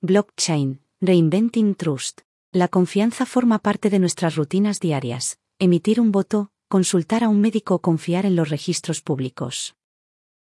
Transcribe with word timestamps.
Blockchain, 0.00 0.80
Reinventing 1.00 1.74
Trust. 1.74 2.20
La 2.52 2.68
confianza 2.68 3.26
forma 3.26 3.58
parte 3.58 3.90
de 3.90 3.98
nuestras 3.98 4.36
rutinas 4.36 4.78
diarias. 4.78 5.40
Emitir 5.58 6.00
un 6.00 6.12
voto, 6.12 6.52
consultar 6.68 7.24
a 7.24 7.28
un 7.28 7.40
médico 7.40 7.74
o 7.74 7.78
confiar 7.80 8.24
en 8.24 8.36
los 8.36 8.48
registros 8.48 9.02
públicos. 9.02 9.74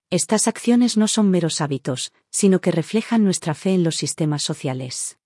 Estas 0.09 0.49
acciones 0.49 0.97
no 0.97 1.09
son 1.09 1.31
meros 1.31 1.61
hábitos, 1.61 2.15
sino 2.31 2.63
que 2.63 2.71
reflejan 2.71 3.23
nuestra 3.23 3.53
fe 3.53 3.75
en 3.75 3.85
los 3.85 3.97
sistemas 3.97 4.43
sociales. 4.43 5.19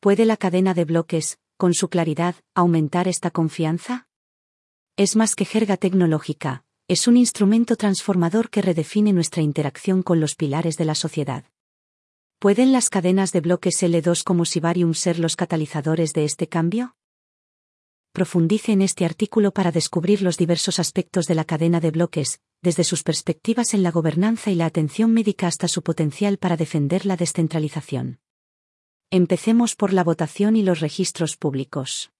¿Puede 0.00 0.24
la 0.24 0.36
cadena 0.36 0.74
de 0.74 0.84
bloques, 0.84 1.38
con 1.56 1.74
su 1.74 1.88
claridad, 1.88 2.34
aumentar 2.56 3.06
esta 3.06 3.30
confianza? 3.30 4.08
Es 4.96 5.14
más 5.14 5.36
que 5.36 5.44
jerga 5.44 5.76
tecnológica, 5.76 6.64
es 6.88 7.06
un 7.06 7.16
instrumento 7.16 7.76
transformador 7.76 8.50
que 8.50 8.62
redefine 8.62 9.12
nuestra 9.12 9.42
interacción 9.42 10.02
con 10.02 10.18
los 10.18 10.34
pilares 10.34 10.76
de 10.76 10.86
la 10.86 10.96
sociedad. 10.96 11.44
¿Pueden 12.40 12.70
las 12.70 12.88
cadenas 12.88 13.32
de 13.32 13.40
bloques 13.40 13.82
L2 13.82 14.22
como 14.22 14.44
Sibarium 14.44 14.94
ser 14.94 15.18
los 15.18 15.34
catalizadores 15.34 16.12
de 16.12 16.24
este 16.24 16.46
cambio? 16.46 16.94
Profundice 18.12 18.70
en 18.70 18.80
este 18.80 19.04
artículo 19.04 19.50
para 19.50 19.72
descubrir 19.72 20.22
los 20.22 20.36
diversos 20.36 20.78
aspectos 20.78 21.26
de 21.26 21.34
la 21.34 21.44
cadena 21.44 21.80
de 21.80 21.90
bloques, 21.90 22.40
desde 22.62 22.84
sus 22.84 23.02
perspectivas 23.02 23.74
en 23.74 23.82
la 23.82 23.90
gobernanza 23.90 24.52
y 24.52 24.54
la 24.54 24.66
atención 24.66 25.12
médica 25.12 25.48
hasta 25.48 25.66
su 25.66 25.82
potencial 25.82 26.38
para 26.38 26.56
defender 26.56 27.06
la 27.06 27.16
descentralización. 27.16 28.20
Empecemos 29.10 29.74
por 29.74 29.92
la 29.92 30.04
votación 30.04 30.54
y 30.54 30.62
los 30.62 30.78
registros 30.78 31.36
públicos. 31.36 32.12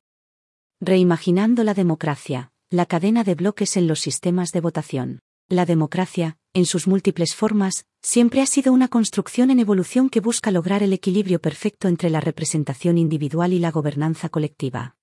Reimaginando 0.81 1.63
la 1.63 1.75
democracia, 1.75 2.51
la 2.71 2.87
cadena 2.87 3.23
de 3.23 3.37
bloques 3.37 3.77
en 3.77 3.87
los 3.87 4.01
sistemas 4.01 4.51
de 4.51 4.63
votación. 4.63 5.21
La 5.49 5.65
democracia, 5.65 6.39
en 6.59 6.67
sus 6.67 6.89
múltiples 6.89 7.37
formas, 7.37 7.87
siempre 8.03 8.41
ha 8.41 8.47
sido 8.47 8.73
una 8.73 8.89
construcción 8.89 9.53
en 9.53 9.61
evolución 9.61 10.11
que 10.11 10.19
busca 10.19 10.51
lograr 10.51 10.83
el 10.83 10.93
equilibrio 10.93 11.41
perfecto 11.41 11.87
entre 11.87 12.11
la 12.11 12.21
representación 12.21 12.99
individual 12.99 13.53
y 13.53 13.61
la 13.61 13.71
gobernanza 13.71 14.29
colectiva. 14.29 14.97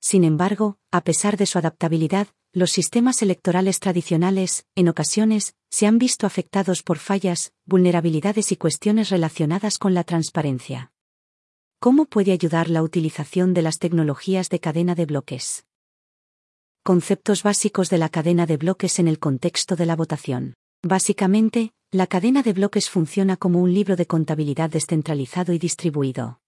Sin 0.00 0.24
embargo, 0.24 0.78
a 0.90 1.02
pesar 1.02 1.36
de 1.36 1.46
su 1.46 1.58
adaptabilidad, 1.58 2.26
los 2.52 2.72
sistemas 2.72 3.22
electorales 3.22 3.78
tradicionales, 3.78 4.66
en 4.74 4.88
ocasiones, 4.88 5.54
se 5.70 5.86
han 5.86 5.98
visto 5.98 6.26
afectados 6.26 6.82
por 6.82 6.98
fallas, 6.98 7.52
vulnerabilidades 7.64 8.50
y 8.50 8.56
cuestiones 8.56 9.10
relacionadas 9.10 9.78
con 9.78 9.94
la 9.94 10.02
transparencia. 10.02 10.92
¿Cómo 11.78 12.06
puede 12.06 12.32
ayudar 12.32 12.68
la 12.68 12.82
utilización 12.82 13.54
de 13.54 13.62
las 13.62 13.78
tecnologías 13.78 14.48
de 14.48 14.58
cadena 14.58 14.96
de 14.96 15.06
bloques? 15.06 15.66
Conceptos 16.82 17.44
básicos 17.44 17.90
de 17.90 17.98
la 17.98 18.08
cadena 18.08 18.44
de 18.44 18.56
bloques 18.56 18.98
en 18.98 19.06
el 19.06 19.20
contexto 19.20 19.76
de 19.76 19.86
la 19.86 19.94
votación. 19.94 20.54
Básicamente, 20.86 21.72
la 21.90 22.06
cadena 22.06 22.42
de 22.42 22.52
bloques 22.52 22.90
funciona 22.90 23.38
como 23.38 23.62
un 23.62 23.72
libro 23.72 23.96
de 23.96 24.04
contabilidad 24.04 24.68
descentralizado 24.68 25.54
y 25.54 25.58
distribuido. 25.58 26.42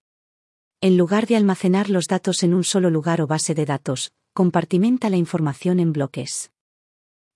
En 0.83 0.99
lugar 0.99 1.27
de 1.27 1.37
almacenar 1.37 1.89
los 1.89 2.07
datos 2.07 2.43
en 2.43 2.53
un 2.53 2.63
solo 2.63 2.91
lugar 2.91 3.23
o 3.23 3.27
base 3.27 3.55
de 3.55 3.65
datos, 3.65 4.13
compartimenta 4.35 5.09
la 5.09 5.17
información 5.17 5.81
en 5.81 5.95
bloques. 5.95 6.51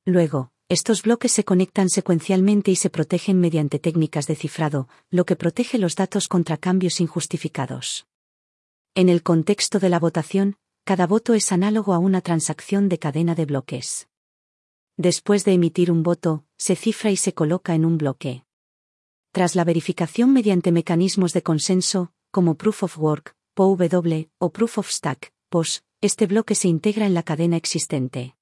Luego, 0.04 0.52
estos 0.68 1.02
bloques 1.02 1.32
se 1.32 1.42
conectan 1.42 1.88
secuencialmente 1.88 2.70
y 2.70 2.76
se 2.76 2.90
protegen 2.90 3.40
mediante 3.40 3.78
técnicas 3.78 4.26
de 4.26 4.36
cifrado, 4.36 4.86
lo 5.08 5.24
que 5.24 5.36
protege 5.36 5.78
los 5.78 5.96
datos 5.96 6.28
contra 6.28 6.58
cambios 6.58 7.00
injustificados. 7.00 8.06
En 8.94 9.08
el 9.08 9.22
contexto 9.22 9.78
de 9.78 9.88
la 9.88 9.98
votación, 9.98 10.56
cada 10.84 11.06
voto 11.06 11.32
es 11.32 11.50
análogo 11.50 11.94
a 11.94 11.98
una 11.98 12.20
transacción 12.20 12.90
de 12.90 12.98
cadena 12.98 13.34
de 13.34 13.46
bloques. 13.46 14.09
Después 15.02 15.46
de 15.46 15.54
emitir 15.54 15.90
un 15.90 16.02
voto, 16.02 16.44
se 16.58 16.76
cifra 16.76 17.10
y 17.10 17.16
se 17.16 17.32
coloca 17.32 17.74
en 17.74 17.86
un 17.86 17.96
bloque. 17.96 18.44
Tras 19.32 19.54
la 19.54 19.64
verificación 19.64 20.30
mediante 20.30 20.72
mecanismos 20.72 21.32
de 21.32 21.42
consenso, 21.42 22.12
como 22.30 22.56
Proof 22.56 22.82
of 22.82 22.98
Work, 22.98 23.34
POW, 23.54 23.78
o 24.36 24.52
Proof 24.52 24.76
of 24.76 24.90
Stack, 24.90 25.32
POS, 25.48 25.84
este 26.02 26.26
bloque 26.26 26.54
se 26.54 26.68
integra 26.68 27.06
en 27.06 27.14
la 27.14 27.22
cadena 27.22 27.56
existente. 27.56 28.36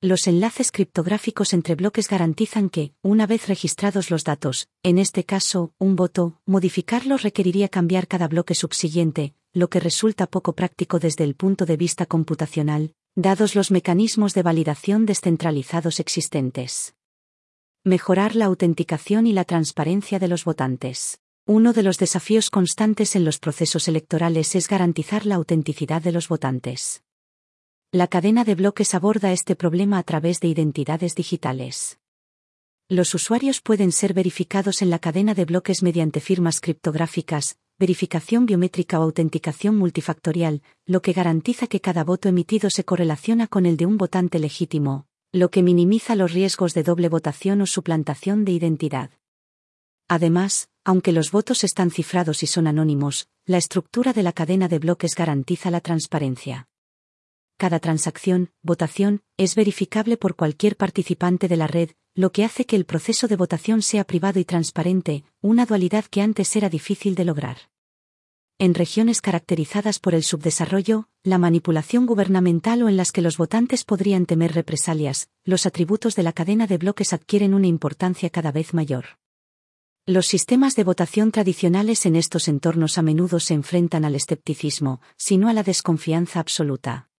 Los 0.00 0.26
enlaces 0.26 0.72
criptográficos 0.72 1.52
entre 1.52 1.74
bloques 1.74 2.08
garantizan 2.08 2.70
que, 2.70 2.94
una 3.02 3.26
vez 3.26 3.46
registrados 3.46 4.10
los 4.10 4.24
datos, 4.24 4.70
en 4.82 4.98
este 4.98 5.24
caso, 5.24 5.74
un 5.78 5.94
voto, 5.94 6.40
modificarlos 6.46 7.22
requeriría 7.22 7.68
cambiar 7.68 8.08
cada 8.08 8.28
bloque 8.28 8.54
subsiguiente, 8.54 9.34
lo 9.52 9.68
que 9.68 9.80
resulta 9.80 10.26
poco 10.26 10.54
práctico 10.54 10.98
desde 11.00 11.24
el 11.24 11.34
punto 11.34 11.66
de 11.66 11.76
vista 11.76 12.06
computacional, 12.06 12.94
dados 13.18 13.54
los 13.54 13.70
mecanismos 13.70 14.34
de 14.34 14.42
validación 14.42 15.06
descentralizados 15.06 16.00
existentes. 16.00 16.94
Mejorar 17.82 18.36
la 18.36 18.44
autenticación 18.44 19.26
y 19.26 19.32
la 19.32 19.44
transparencia 19.44 20.18
de 20.18 20.28
los 20.28 20.44
votantes. 20.44 21.18
Uno 21.46 21.72
de 21.72 21.82
los 21.82 21.96
desafíos 21.96 22.50
constantes 22.50 23.16
en 23.16 23.24
los 23.24 23.38
procesos 23.38 23.88
electorales 23.88 24.54
es 24.54 24.68
garantizar 24.68 25.24
la 25.24 25.36
autenticidad 25.36 26.02
de 26.02 26.12
los 26.12 26.28
votantes. 26.28 27.04
La 27.90 28.06
cadena 28.06 28.44
de 28.44 28.54
bloques 28.54 28.94
aborda 28.94 29.32
este 29.32 29.56
problema 29.56 29.96
a 29.96 30.02
través 30.02 30.40
de 30.40 30.48
identidades 30.48 31.14
digitales. 31.14 31.98
Los 32.88 33.14
usuarios 33.14 33.62
pueden 33.62 33.92
ser 33.92 34.12
verificados 34.12 34.82
en 34.82 34.90
la 34.90 34.98
cadena 34.98 35.32
de 35.32 35.46
bloques 35.46 35.82
mediante 35.82 36.20
firmas 36.20 36.60
criptográficas, 36.60 37.56
verificación 37.78 38.46
biométrica 38.46 38.98
o 38.98 39.02
autenticación 39.02 39.76
multifactorial, 39.76 40.62
lo 40.86 41.02
que 41.02 41.12
garantiza 41.12 41.66
que 41.66 41.80
cada 41.80 42.04
voto 42.04 42.28
emitido 42.28 42.70
se 42.70 42.84
correlaciona 42.84 43.46
con 43.46 43.66
el 43.66 43.76
de 43.76 43.84
un 43.84 43.98
votante 43.98 44.38
legítimo, 44.38 45.06
lo 45.32 45.50
que 45.50 45.62
minimiza 45.62 46.14
los 46.14 46.32
riesgos 46.32 46.72
de 46.72 46.82
doble 46.82 47.08
votación 47.08 47.60
o 47.60 47.66
suplantación 47.66 48.44
de 48.44 48.52
identidad. 48.52 49.10
Además, 50.08 50.70
aunque 50.84 51.12
los 51.12 51.30
votos 51.32 51.64
están 51.64 51.90
cifrados 51.90 52.42
y 52.42 52.46
son 52.46 52.66
anónimos, 52.66 53.28
la 53.44 53.58
estructura 53.58 54.12
de 54.12 54.22
la 54.22 54.32
cadena 54.32 54.68
de 54.68 54.78
bloques 54.78 55.14
garantiza 55.14 55.70
la 55.70 55.80
transparencia. 55.80 56.68
Cada 57.58 57.80
transacción, 57.80 58.50
votación, 58.62 59.22
es 59.36 59.54
verificable 59.54 60.16
por 60.16 60.36
cualquier 60.36 60.76
participante 60.76 61.48
de 61.48 61.56
la 61.56 61.66
red, 61.66 61.90
lo 62.16 62.32
que 62.32 62.44
hace 62.44 62.64
que 62.64 62.76
el 62.76 62.86
proceso 62.86 63.28
de 63.28 63.36
votación 63.36 63.82
sea 63.82 64.02
privado 64.02 64.40
y 64.40 64.46
transparente, 64.46 65.24
una 65.42 65.66
dualidad 65.66 66.06
que 66.06 66.22
antes 66.22 66.56
era 66.56 66.70
difícil 66.70 67.14
de 67.14 67.26
lograr. 67.26 67.58
En 68.58 68.72
regiones 68.72 69.20
caracterizadas 69.20 69.98
por 69.98 70.14
el 70.14 70.22
subdesarrollo, 70.22 71.10
la 71.22 71.36
manipulación 71.36 72.06
gubernamental 72.06 72.82
o 72.82 72.88
en 72.88 72.96
las 72.96 73.12
que 73.12 73.20
los 73.20 73.36
votantes 73.36 73.84
podrían 73.84 74.24
temer 74.24 74.54
represalias, 74.54 75.28
los 75.44 75.66
atributos 75.66 76.16
de 76.16 76.22
la 76.22 76.32
cadena 76.32 76.66
de 76.66 76.78
bloques 76.78 77.12
adquieren 77.12 77.52
una 77.52 77.66
importancia 77.66 78.30
cada 78.30 78.50
vez 78.50 78.72
mayor. 78.72 79.18
Los 80.06 80.26
sistemas 80.26 80.74
de 80.74 80.84
votación 80.84 81.32
tradicionales 81.32 82.06
en 82.06 82.16
estos 82.16 82.48
entornos 82.48 82.96
a 82.96 83.02
menudo 83.02 83.40
se 83.40 83.52
enfrentan 83.52 84.06
al 84.06 84.14
escepticismo, 84.14 85.02
sino 85.18 85.50
a 85.50 85.52
la 85.52 85.62
desconfianza 85.62 86.40
absoluta. 86.40 87.10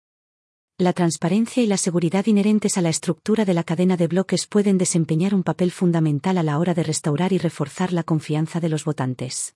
La 0.80 0.94
transparencia 0.94 1.64
y 1.64 1.66
la 1.66 1.78
seguridad 1.78 2.28
inherentes 2.28 2.78
a 2.78 2.84
la 2.84 2.90
estructura 2.90 3.46
de 3.46 3.56
la 3.56 3.64
cadena 3.64 3.98
de 3.98 4.06
bloques 4.06 4.46
pueden 4.46 4.78
desempeñar 4.78 5.34
un 5.34 5.42
papel 5.42 5.72
fundamental 5.72 6.38
a 6.38 6.44
la 6.44 6.60
hora 6.60 6.76
de 6.76 6.84
restaurar 6.84 7.34
y 7.34 7.40
reforzar 7.40 7.94
la 7.94 8.04
confianza 8.04 8.60
de 8.60 8.70
los 8.70 8.86
votantes. 8.86 9.56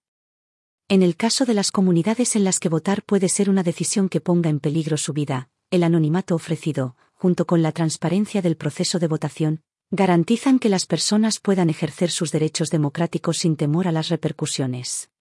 En 0.88 1.04
el 1.04 1.16
caso 1.16 1.46
de 1.46 1.54
las 1.54 1.70
comunidades 1.70 2.36
en 2.36 2.44
las 2.44 2.58
que 2.58 2.70
votar 2.70 3.04
puede 3.04 3.30
ser 3.30 3.52
una 3.52 3.62
decisión 3.62 4.10
que 4.10 4.20
ponga 4.20 4.50
en 4.50 4.60
peligro 4.60 4.98
su 4.98 5.14
vida, 5.14 5.52
el 5.70 5.84
anonimato 5.84 6.34
ofrecido, 6.34 6.96
junto 7.14 7.46
con 7.46 7.62
la 7.62 7.72
transparencia 7.72 8.42
del 8.42 8.58
proceso 8.58 8.98
de 8.98 9.08
votación, 9.08 9.62
garantizan 9.92 10.58
que 10.58 10.70
las 10.70 10.88
personas 10.88 11.40
puedan 11.40 11.70
ejercer 11.70 12.10
sus 12.10 12.32
derechos 12.32 12.72
democráticos 12.72 13.38
sin 13.38 13.58
temor 13.58 13.88
a 13.88 13.92
las 13.92 14.10
repercusiones. 14.10 15.12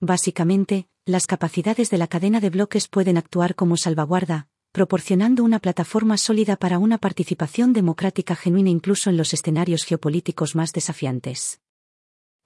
Básicamente, 0.00 0.88
las 1.06 1.28
capacidades 1.28 1.90
de 1.90 1.98
la 1.98 2.08
cadena 2.08 2.40
de 2.40 2.50
bloques 2.50 2.88
pueden 2.88 3.16
actuar 3.16 3.54
como 3.54 3.76
salvaguarda, 3.76 4.48
proporcionando 4.72 5.44
una 5.44 5.58
plataforma 5.58 6.16
sólida 6.16 6.56
para 6.56 6.78
una 6.78 6.96
participación 6.96 7.74
democrática 7.74 8.34
genuina 8.34 8.70
incluso 8.70 9.10
en 9.10 9.18
los 9.18 9.34
escenarios 9.34 9.84
geopolíticos 9.84 10.56
más 10.56 10.72
desafiantes. 10.72 11.60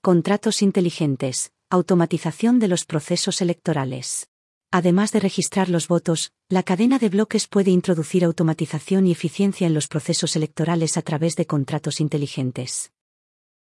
Contratos 0.03 0.61
inteligentes, 0.61 1.53
automatización 1.71 2.59
de 2.59 2.69
los 2.69 2.85
procesos 2.85 3.41
electorales. 3.41 4.29
Además 4.73 5.13
de 5.13 5.21
registrar 5.21 5.69
los 5.69 5.87
votos, 5.87 6.33
la 6.49 6.65
cadena 6.65 6.99
de 6.99 7.09
bloques 7.09 7.47
puede 7.47 7.71
introducir 7.71 8.25
automatización 8.25 9.07
y 9.07 9.13
eficiencia 9.13 9.69
en 9.69 9.75
los 9.75 9.87
procesos 9.87 10.35
electorales 10.35 10.97
a 10.97 11.03
través 11.03 11.37
de 11.37 11.47
contratos 11.47 12.01
inteligentes. 12.01 12.91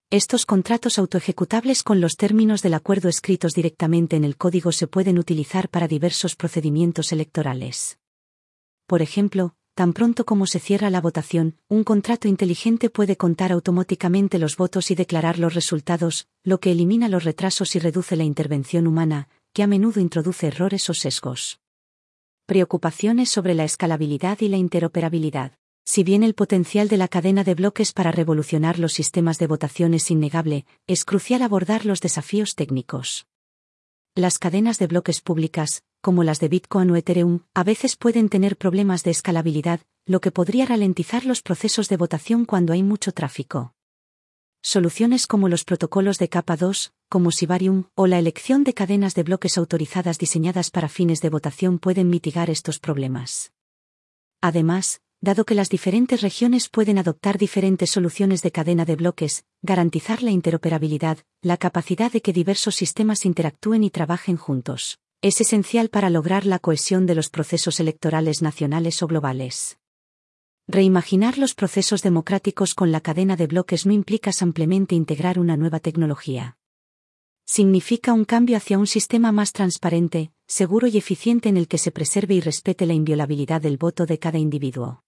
Estos 0.09 0.45
contratos 0.45 0.97
autoejecutables 0.97 1.83
con 1.83 1.99
los 1.99 2.15
términos 2.15 2.61
del 2.61 2.75
acuerdo 2.75 3.09
escritos 3.09 3.53
directamente 3.53 4.15
en 4.15 4.23
el 4.23 4.37
código 4.37 4.71
se 4.71 4.87
pueden 4.87 5.19
utilizar 5.19 5.67
para 5.67 5.89
diversos 5.89 6.37
procedimientos 6.37 7.11
electorales. 7.11 7.97
Por 8.87 9.01
ejemplo, 9.01 9.55
tan 9.73 9.93
pronto 9.93 10.25
como 10.25 10.45
se 10.45 10.59
cierra 10.59 10.89
la 10.89 11.01
votación, 11.01 11.57
un 11.67 11.83
contrato 11.83 12.27
inteligente 12.27 12.89
puede 12.89 13.17
contar 13.17 13.51
automáticamente 13.51 14.37
los 14.37 14.57
votos 14.57 14.91
y 14.91 14.95
declarar 14.95 15.39
los 15.39 15.55
resultados, 15.55 16.27
lo 16.43 16.59
que 16.59 16.71
elimina 16.71 17.09
los 17.09 17.23
retrasos 17.23 17.75
y 17.75 17.79
reduce 17.79 18.15
la 18.15 18.23
intervención 18.23 18.85
humana, 18.85 19.27
que 19.53 19.63
a 19.63 19.67
menudo 19.67 19.99
introduce 19.99 20.47
errores 20.47 20.89
o 20.89 20.93
sesgos. 20.93 21.59
Preocupaciones 22.45 23.29
sobre 23.29 23.55
la 23.55 23.63
escalabilidad 23.63 24.39
y 24.41 24.49
la 24.49 24.57
interoperabilidad. 24.57 25.53
Si 25.83 26.03
bien 26.03 26.23
el 26.23 26.35
potencial 26.35 26.87
de 26.87 26.97
la 26.97 27.07
cadena 27.07 27.43
de 27.43 27.55
bloques 27.55 27.91
para 27.91 28.11
revolucionar 28.11 28.77
los 28.77 28.93
sistemas 28.93 29.39
de 29.39 29.47
votación 29.47 29.95
es 29.95 30.11
innegable, 30.11 30.65
es 30.85 31.05
crucial 31.05 31.41
abordar 31.41 31.85
los 31.85 32.01
desafíos 32.01 32.55
técnicos. 32.55 33.25
Las 34.17 34.39
cadenas 34.39 34.79
de 34.79 34.87
bloques 34.87 35.19
públicas, 35.19 35.83
como 35.99 36.23
las 36.23 36.39
de 36.39 36.47
Bitcoin 36.47 36.89
o 36.89 36.95
Ethereum, 36.95 37.41
a 37.53 37.65
veces 37.65 37.97
pueden 37.97 38.29
tener 38.29 38.55
problemas 38.55 39.03
de 39.03 39.11
escalabilidad, 39.11 39.81
lo 40.05 40.21
que 40.21 40.31
podría 40.31 40.65
ralentizar 40.65 41.25
los 41.25 41.41
procesos 41.41 41.89
de 41.89 41.97
votación 41.97 42.45
cuando 42.45 42.71
hay 42.71 42.81
mucho 42.81 43.11
tráfico. 43.11 43.73
Soluciones 44.63 45.27
como 45.27 45.49
los 45.49 45.65
protocolos 45.65 46.17
de 46.17 46.29
capa 46.29 46.55
2, 46.55 46.93
como 47.09 47.31
Sibarium, 47.31 47.89
o 47.93 48.07
la 48.07 48.17
elección 48.17 48.63
de 48.63 48.73
cadenas 48.73 49.15
de 49.15 49.23
bloques 49.23 49.57
autorizadas 49.57 50.17
diseñadas 50.17 50.71
para 50.71 50.87
fines 50.87 51.19
de 51.19 51.29
votación 51.29 51.77
pueden 51.77 52.09
mitigar 52.09 52.49
estos 52.49 52.79
problemas. 52.79 53.51
Además, 54.39 55.01
dado 55.25 55.43
que 55.43 55.55
las 55.55 55.67
diferentes 55.67 56.21
regiones 56.21 56.69
pueden 56.69 56.97
adoptar 56.97 57.37
diferentes 57.37 57.91
soluciones 57.91 58.41
de 58.41 58.51
cadena 58.51 58.85
de 58.85 58.95
bloques, 58.95 59.43
garantizar 59.61 60.23
la 60.23 60.31
interoperabilidad, 60.31 61.17
la 61.41 61.57
capacidad 61.57 62.11
de 62.11 62.21
que 62.21 62.31
diversos 62.31 62.75
sistemas 62.75 63.25
interactúen 63.25 63.83
y 63.83 63.89
trabajen 63.89 64.37
juntos, 64.37 64.99
es 65.21 65.41
esencial 65.41 65.89
para 65.89 66.09
lograr 66.09 66.45
la 66.45 66.59
cohesión 66.59 67.05
de 67.05 67.15
los 67.15 67.29
procesos 67.29 67.79
electorales 67.79 68.41
nacionales 68.41 69.01
o 69.03 69.07
globales. 69.07 69.77
Reimaginar 70.67 71.37
los 71.37 71.55
procesos 71.55 72.01
democráticos 72.01 72.73
con 72.73 72.91
la 72.91 73.01
cadena 73.01 73.35
de 73.35 73.47
bloques 73.47 73.85
no 73.85 73.93
implica 73.93 74.31
simplemente 74.31 74.95
integrar 74.95 75.39
una 75.39 75.57
nueva 75.57 75.79
tecnología. 75.79 76.57
Significa 77.45 78.13
un 78.13 78.25
cambio 78.25 78.57
hacia 78.57 78.77
un 78.79 78.87
sistema 78.87 79.31
más 79.31 79.53
transparente, 79.53 80.31
seguro 80.47 80.87
y 80.87 80.97
eficiente 80.97 81.49
en 81.49 81.57
el 81.57 81.67
que 81.67 81.77
se 81.77 81.91
preserve 81.91 82.35
y 82.35 82.41
respete 82.41 82.85
la 82.85 82.93
inviolabilidad 82.93 83.61
del 83.61 83.77
voto 83.77 84.05
de 84.05 84.17
cada 84.19 84.39
individuo. 84.39 85.04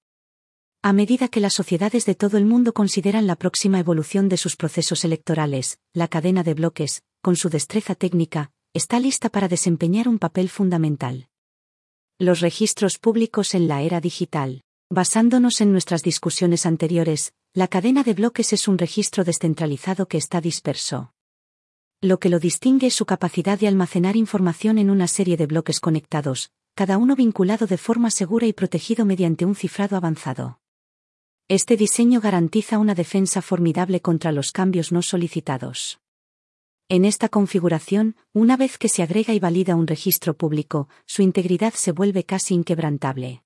A 0.84 0.94
medida 0.94 1.28
que 1.28 1.40
las 1.40 1.54
sociedades 1.54 2.06
de 2.06 2.16
todo 2.16 2.38
el 2.38 2.46
mundo 2.46 2.74
consideran 2.74 3.28
la 3.28 3.36
próxima 3.36 3.80
evolución 3.80 4.30
de 4.30 4.38
sus 4.38 4.56
procesos 4.56 5.04
electorales, 5.04 5.80
la 5.94 6.08
cadena 6.08 6.44
de 6.44 6.54
bloques, 6.54 7.04
con 7.22 7.36
su 7.36 7.50
destreza 7.50 7.96
técnica, 7.96 8.52
está 8.74 9.00
lista 9.00 9.30
para 9.30 9.48
desempeñar 9.48 10.08
un 10.08 10.20
papel 10.20 10.50
fundamental. 10.50 11.30
Los 12.20 12.42
registros 12.42 13.00
públicos 13.00 13.54
en 13.56 13.68
la 13.68 13.82
era 13.82 14.00
digital. 14.00 14.62
Basándonos 14.90 15.60
en 15.60 15.72
nuestras 15.74 16.04
discusiones 16.04 16.66
anteriores, 16.66 17.34
la 17.54 17.68
cadena 17.68 18.04
de 18.04 18.14
bloques 18.14 18.54
es 18.54 18.68
un 18.68 18.78
registro 18.78 19.24
descentralizado 19.24 20.08
que 20.08 20.18
está 20.18 20.40
disperso. 20.40 21.12
Lo 22.02 22.20
que 22.20 22.30
lo 22.30 22.40
distingue 22.40 22.88
es 22.88 22.94
su 22.94 23.06
capacidad 23.06 23.60
de 23.60 23.68
almacenar 23.68 24.16
información 24.16 24.78
en 24.78 24.90
una 24.90 25.08
serie 25.08 25.36
de 25.36 25.48
bloques 25.48 25.80
conectados, 25.80 26.52
cada 26.76 26.98
uno 26.98 27.16
vinculado 27.16 27.66
de 27.66 27.78
forma 27.78 28.12
segura 28.12 28.46
y 28.46 28.54
protegido 28.54 29.04
mediante 29.04 29.44
un 29.44 29.56
cifrado 29.56 29.98
avanzado. 29.98 30.60
Este 31.50 31.78
diseño 31.78 32.20
garantiza 32.20 32.78
una 32.78 32.94
defensa 32.94 33.42
formidable 33.42 34.02
contra 34.02 34.34
los 34.34 34.52
cambios 34.52 34.92
no 34.92 35.02
solicitados. 35.02 36.02
En 36.90 37.06
esta 37.06 37.30
configuración, 37.30 38.18
una 38.34 38.58
vez 38.58 38.78
que 38.78 38.90
se 38.90 39.02
agrega 39.02 39.34
y 39.34 39.40
valida 39.40 39.78
un 39.78 39.88
registro 39.88 40.34
público, 40.34 40.90
su 41.06 41.22
integridad 41.22 41.74
se 41.74 41.94
vuelve 41.94 42.26
casi 42.26 42.54
inquebrantable. 42.54 43.44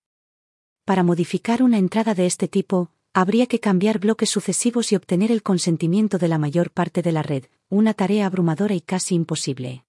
Para 0.83 1.03
modificar 1.03 1.61
una 1.61 1.77
entrada 1.77 2.15
de 2.15 2.25
este 2.25 2.47
tipo, 2.47 2.89
habría 3.13 3.45
que 3.45 3.59
cambiar 3.59 3.99
bloques 3.99 4.31
sucesivos 4.31 4.91
y 4.91 4.95
obtener 4.95 5.31
el 5.31 5.43
consentimiento 5.43 6.17
de 6.17 6.27
la 6.27 6.39
mayor 6.39 6.71
parte 6.71 7.03
de 7.03 7.11
la 7.11 7.21
red, 7.21 7.45
una 7.69 7.93
tarea 7.93 8.25
abrumadora 8.25 8.73
y 8.73 8.81
casi 8.81 9.13
imposible. 9.13 9.85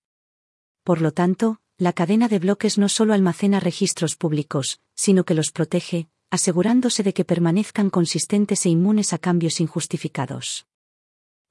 Por 0.84 1.00
lo 1.00 1.12
tanto, 1.12 1.62
la 1.78 1.94
cadena 1.94 2.28
de 2.28 2.40
bloques 2.40 2.76
no 2.76 2.90
solo 2.90 3.14
almacena 3.14 3.58
registros 3.58 4.16
públicos, 4.16 4.82
sino 4.94 5.24
que 5.24 5.32
los 5.32 5.50
protege, 5.50 6.08
asegurándose 6.32 7.02
de 7.02 7.12
que 7.12 7.26
permanezcan 7.26 7.90
consistentes 7.90 8.64
e 8.64 8.70
inmunes 8.70 9.12
a 9.12 9.18
cambios 9.18 9.60
injustificados. 9.60 10.66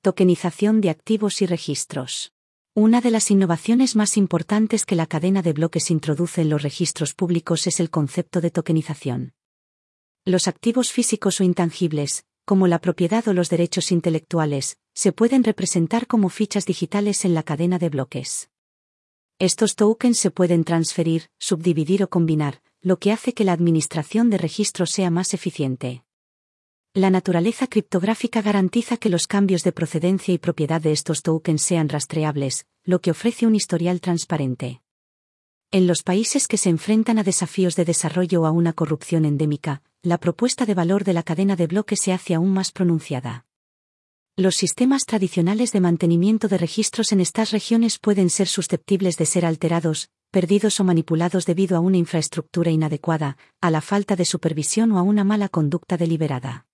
Tokenización 0.02 0.82
de 0.82 0.90
activos 0.90 1.44
y 1.44 1.46
registros. 1.46 2.34
Una 2.74 3.00
de 3.00 3.12
las 3.12 3.30
innovaciones 3.30 3.96
más 3.96 4.18
importantes 4.18 4.88
que 4.88 4.96
la 4.96 5.06
cadena 5.06 5.44
de 5.44 5.54
bloques 5.54 5.92
introduce 5.92 6.42
en 6.42 6.50
los 6.50 6.64
registros 6.64 7.14
públicos 7.14 7.68
es 7.68 7.80
el 7.80 7.92
concepto 7.92 8.42
de 8.42 8.50
tokenización. 8.50 9.34
Los 10.26 10.48
activos 10.48 10.92
físicos 10.92 11.40
o 11.42 11.44
intangibles, 11.44 12.26
como 12.44 12.66
la 12.66 12.80
propiedad 12.80 13.28
o 13.28 13.34
los 13.34 13.52
derechos 13.52 13.92
intelectuales, 13.92 14.80
se 14.96 15.12
pueden 15.12 15.44
representar 15.44 16.08
como 16.08 16.30
fichas 16.30 16.66
digitales 16.66 17.24
en 17.24 17.36
la 17.36 17.44
cadena 17.44 17.78
de 17.78 17.90
bloques. 17.90 18.50
Estos 19.38 19.76
tokens 19.76 20.18
se 20.18 20.32
pueden 20.32 20.64
transferir, 20.64 21.30
subdividir 21.38 22.04
o 22.04 22.10
combinar, 22.10 22.64
lo 22.84 22.98
que 22.98 23.12
hace 23.12 23.34
que 23.34 23.44
la 23.44 23.54
administración 23.54 24.32
de 24.32 24.40
registros 24.40 24.90
sea 24.90 25.12
más 25.12 25.36
eficiente. 25.36 26.04
La 26.94 27.12
naturaleza 27.12 27.68
criptográfica 27.68 28.42
garantiza 28.42 28.98
que 28.98 29.10
los 29.10 29.28
cambios 29.28 29.64
de 29.64 29.72
procedencia 29.72 30.34
y 30.34 30.40
propiedad 30.40 30.82
de 30.82 30.92
estos 30.92 31.22
tokens 31.22 31.62
sean 31.62 31.90
rastreables, 31.90 32.66
lo 32.84 33.00
que 33.00 33.12
ofrece 33.12 33.46
un 33.46 33.56
historial 33.56 34.02
transparente. 34.02 34.82
En 35.70 35.86
los 35.86 36.02
países 36.02 36.48
que 36.48 36.58
se 36.58 36.70
enfrentan 36.70 37.20
a 37.20 37.24
desafíos 37.24 37.76
de 37.76 37.86
desarrollo 37.86 38.42
o 38.42 38.46
a 38.46 38.52
una 38.52 38.74
corrupción 38.74 39.26
endémica, 39.26 39.84
la 40.02 40.18
propuesta 40.18 40.66
de 40.66 40.74
valor 40.74 41.04
de 41.04 41.14
la 41.14 41.24
cadena 41.24 41.56
de 41.56 41.68
bloques 41.68 42.02
se 42.02 42.12
hace 42.12 42.34
aún 42.34 42.52
más 42.52 42.72
pronunciada. 42.72 43.46
Los 44.36 44.56
sistemas 44.56 45.06
tradicionales 45.06 45.72
de 45.72 45.82
mantenimiento 45.82 46.48
de 46.48 46.58
registros 46.58 47.12
en 47.12 47.22
estas 47.22 47.52
regiones 47.52 48.00
pueden 48.00 48.32
ser 48.32 48.48
susceptibles 48.48 49.18
de 49.18 49.28
ser 49.28 49.46
alterados, 49.46 50.10
perdidos 50.32 50.80
o 50.80 50.84
manipulados 50.84 51.46
debido 51.46 51.78
a 51.78 51.82
una 51.82 51.98
infraestructura 51.98 52.72
inadecuada, 52.72 53.38
a 53.60 53.70
la 53.70 53.82
falta 53.82 54.16
de 54.16 54.26
supervisión 54.26 54.94
o 54.94 54.98
a 54.98 55.02
una 55.02 55.24
mala 55.24 55.50
conducta 55.50 55.98
deliberada. 55.98 56.66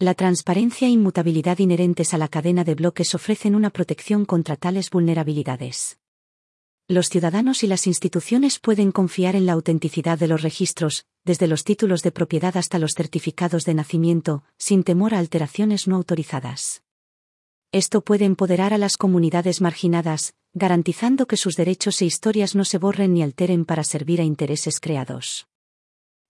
La 0.00 0.14
transparencia 0.14 0.88
e 0.88 0.90
inmutabilidad 0.90 1.60
inherentes 1.60 2.12
a 2.14 2.18
la 2.18 2.26
cadena 2.26 2.64
de 2.64 2.74
bloques 2.74 3.14
ofrecen 3.14 3.54
una 3.54 3.70
protección 3.70 4.24
contra 4.24 4.56
tales 4.56 4.90
vulnerabilidades. 4.90 5.98
Los 6.88 7.08
ciudadanos 7.08 7.62
y 7.62 7.68
las 7.68 7.86
instituciones 7.86 8.58
pueden 8.58 8.92
confiar 8.92 9.36
en 9.36 9.46
la 9.46 9.52
autenticidad 9.52 10.18
de 10.18 10.26
los 10.26 10.42
registros, 10.42 11.06
desde 11.24 11.46
los 11.46 11.64
títulos 11.64 12.02
de 12.02 12.10
propiedad 12.10 12.56
hasta 12.56 12.78
los 12.78 12.92
certificados 12.94 13.64
de 13.64 13.74
nacimiento, 13.74 14.42
sin 14.58 14.82
temor 14.82 15.14
a 15.14 15.20
alteraciones 15.20 15.88
no 15.88 15.96
autorizadas. 15.96 16.82
Esto 17.72 18.02
puede 18.02 18.24
empoderar 18.24 18.74
a 18.74 18.78
las 18.78 18.96
comunidades 18.96 19.60
marginadas, 19.60 20.34
garantizando 20.54 21.26
que 21.26 21.36
sus 21.36 21.56
derechos 21.56 22.00
e 22.00 22.06
historias 22.06 22.54
no 22.54 22.64
se 22.64 22.78
borren 22.78 23.12
ni 23.12 23.22
alteren 23.22 23.64
para 23.64 23.84
servir 23.84 24.20
a 24.20 24.24
intereses 24.24 24.80
creados. 24.80 25.46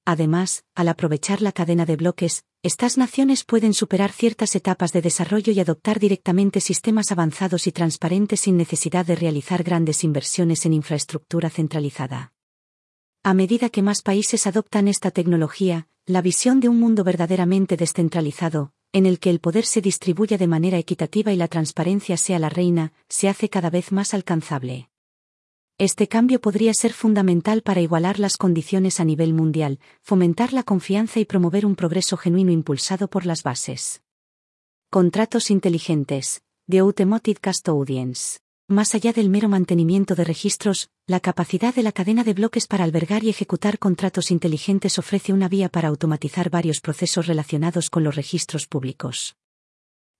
Además, 0.06 0.64
al 0.74 0.88
aprovechar 0.88 1.40
la 1.40 1.52
cadena 1.52 1.86
de 1.86 1.96
bloques, 1.96 2.44
estas 2.62 2.96
naciones 2.96 3.44
pueden 3.44 3.74
superar 3.74 4.10
ciertas 4.10 4.56
etapas 4.56 4.92
de 4.92 5.02
desarrollo 5.02 5.52
y 5.52 5.60
adoptar 5.60 5.98
directamente 5.98 6.60
sistemas 6.60 7.12
avanzados 7.12 7.66
y 7.66 7.72
transparentes 7.72 8.40
sin 8.40 8.56
necesidad 8.56 9.04
de 9.04 9.16
realizar 9.16 9.62
grandes 9.62 10.02
inversiones 10.04 10.64
en 10.64 10.72
infraestructura 10.72 11.50
centralizada. 11.50 12.32
A 13.22 13.34
medida 13.34 13.68
que 13.68 13.82
más 13.82 14.02
países 14.02 14.46
adoptan 14.46 14.88
esta 14.88 15.10
tecnología, 15.10 15.88
la 16.06 16.22
visión 16.22 16.60
de 16.60 16.68
un 16.68 16.80
mundo 16.80 17.04
verdaderamente 17.04 17.76
descentralizado, 17.76 18.72
en 18.94 19.06
el 19.06 19.18
que 19.18 19.28
el 19.28 19.40
poder 19.40 19.66
se 19.66 19.80
distribuya 19.80 20.38
de 20.38 20.46
manera 20.46 20.78
equitativa 20.78 21.32
y 21.32 21.36
la 21.36 21.48
transparencia 21.48 22.16
sea 22.16 22.38
la 22.38 22.48
reina, 22.48 22.92
se 23.08 23.28
hace 23.28 23.48
cada 23.48 23.68
vez 23.68 23.90
más 23.90 24.14
alcanzable. 24.14 24.88
Este 25.78 26.06
cambio 26.06 26.40
podría 26.40 26.72
ser 26.74 26.92
fundamental 26.92 27.62
para 27.62 27.80
igualar 27.80 28.20
las 28.20 28.36
condiciones 28.36 29.00
a 29.00 29.04
nivel 29.04 29.34
mundial, 29.34 29.80
fomentar 30.00 30.52
la 30.52 30.62
confianza 30.62 31.18
y 31.18 31.24
promover 31.24 31.66
un 31.66 31.74
progreso 31.74 32.16
genuino 32.16 32.52
impulsado 32.52 33.08
por 33.08 33.26
las 33.26 33.42
bases. 33.42 34.00
Contratos 34.90 35.50
inteligentes. 35.50 36.42
The 36.70 36.78
Automotive 36.78 37.40
Custodians. 37.42 38.43
Más 38.68 38.94
allá 38.94 39.12
del 39.12 39.28
mero 39.28 39.50
mantenimiento 39.50 40.14
de 40.14 40.24
registros, 40.24 40.88
la 41.06 41.20
capacidad 41.20 41.74
de 41.74 41.82
la 41.82 41.92
cadena 41.92 42.24
de 42.24 42.32
bloques 42.32 42.66
para 42.66 42.84
albergar 42.84 43.22
y 43.22 43.28
ejecutar 43.28 43.78
contratos 43.78 44.30
inteligentes 44.30 44.98
ofrece 44.98 45.34
una 45.34 45.50
vía 45.50 45.68
para 45.68 45.88
automatizar 45.88 46.48
varios 46.48 46.80
procesos 46.80 47.26
relacionados 47.26 47.90
con 47.90 48.04
los 48.04 48.16
registros 48.16 48.66
públicos. 48.66 49.36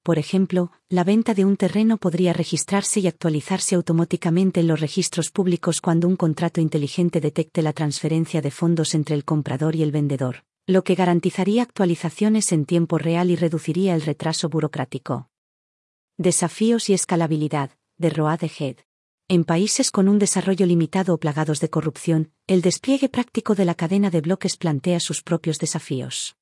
Por 0.03 0.19
ejemplo, 0.19 0.73
la 0.91 1.05
venta 1.05 1.33
de 1.33 1.47
un 1.47 1.57
terreno 1.57 1.97
podría 1.97 2.35
registrarse 2.35 3.01
y 3.01 3.07
actualizarse 3.07 3.77
automáticamente 3.77 4.61
en 4.61 4.69
los 4.69 4.81
registros 4.81 5.31
públicos 5.31 5.81
cuando 5.81 6.07
un 6.07 6.17
contrato 6.17 6.61
inteligente 6.61 7.23
detecte 7.23 7.63
la 7.63 7.73
transferencia 7.73 8.43
de 8.43 8.51
fondos 8.51 8.95
entre 8.95 9.15
el 9.15 9.25
comprador 9.25 9.75
y 9.75 9.83
el 9.83 9.91
vendedor, 9.91 10.45
lo 10.67 10.85
que 10.85 10.97
garantizaría 10.97 11.63
actualizaciones 11.63 12.53
en 12.53 12.67
tiempo 12.67 12.99
real 12.99 13.31
y 13.31 13.37
reduciría 13.37 13.95
el 13.95 14.03
retraso 14.03 14.51
burocrático. 14.51 15.31
Desafíos 16.19 16.91
y 16.91 16.93
escalabilidad 16.93 17.71
de 17.99 18.11
Road 18.11 18.45
Ahead. 18.45 18.77
En 19.29 19.45
países 19.45 19.91
con 19.91 20.09
un 20.09 20.19
desarrollo 20.19 20.67
limitado 20.67 21.15
o 21.15 21.19
plagados 21.19 21.61
de 21.61 21.71
corrupción, 21.71 22.33
el 22.47 22.61
despliegue 22.61 23.09
práctico 23.09 23.55
de 23.55 23.65
la 23.65 23.75
cadena 23.75 24.11
de 24.11 24.21
bloques 24.21 24.57
plantea 24.57 25.01
sus 25.01 25.23
propios 25.23 25.59
desafíos. 25.59 26.37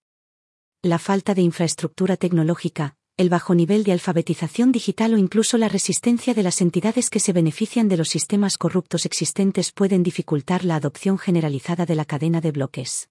La 0.82 0.98
falta 0.98 1.34
de 1.34 1.42
infraestructura 1.42 2.16
tecnológica, 2.16 2.96
el 3.16 3.28
bajo 3.28 3.54
nivel 3.54 3.84
de 3.84 3.92
alfabetización 3.92 4.72
digital 4.72 5.14
o 5.14 5.18
incluso 5.18 5.58
la 5.58 5.68
resistencia 5.68 6.34
de 6.34 6.42
las 6.42 6.60
entidades 6.60 7.08
que 7.08 7.20
se 7.20 7.32
benefician 7.32 7.88
de 7.88 7.98
los 7.98 8.08
sistemas 8.08 8.58
corruptos 8.58 9.06
existentes 9.06 9.70
pueden 9.70 10.02
dificultar 10.02 10.64
la 10.64 10.76
adopción 10.76 11.18
generalizada 11.18 11.86
de 11.86 11.94
la 11.94 12.04
cadena 12.04 12.40
de 12.40 12.50
bloques. 12.50 13.10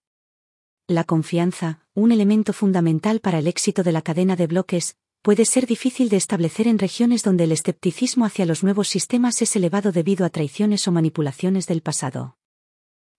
La 0.88 1.06
confianza, 1.06 1.86
un 1.94 2.12
elemento 2.12 2.52
fundamental 2.52 3.22
para 3.22 3.40
el 3.40 3.48
éxito 3.48 3.84
de 3.84 3.92
la 3.94 4.02
cadena 4.02 4.36
de 4.36 4.48
bloques, 4.48 4.98
puede 5.22 5.46
ser 5.46 5.68
difícil 5.68 6.10
de 6.10 6.18
establecer 6.18 6.68
en 6.68 6.80
regiones 6.80 7.24
donde 7.24 7.44
el 7.44 7.52
escepticismo 7.52 8.26
hacia 8.26 8.46
los 8.46 8.64
nuevos 8.64 8.88
sistemas 8.88 9.42
es 9.42 9.56
elevado 9.56 9.92
debido 9.92 10.26
a 10.26 10.30
traiciones 10.30 10.88
o 10.88 10.92
manipulaciones 10.92 11.68
del 11.68 11.82
pasado. 11.82 12.38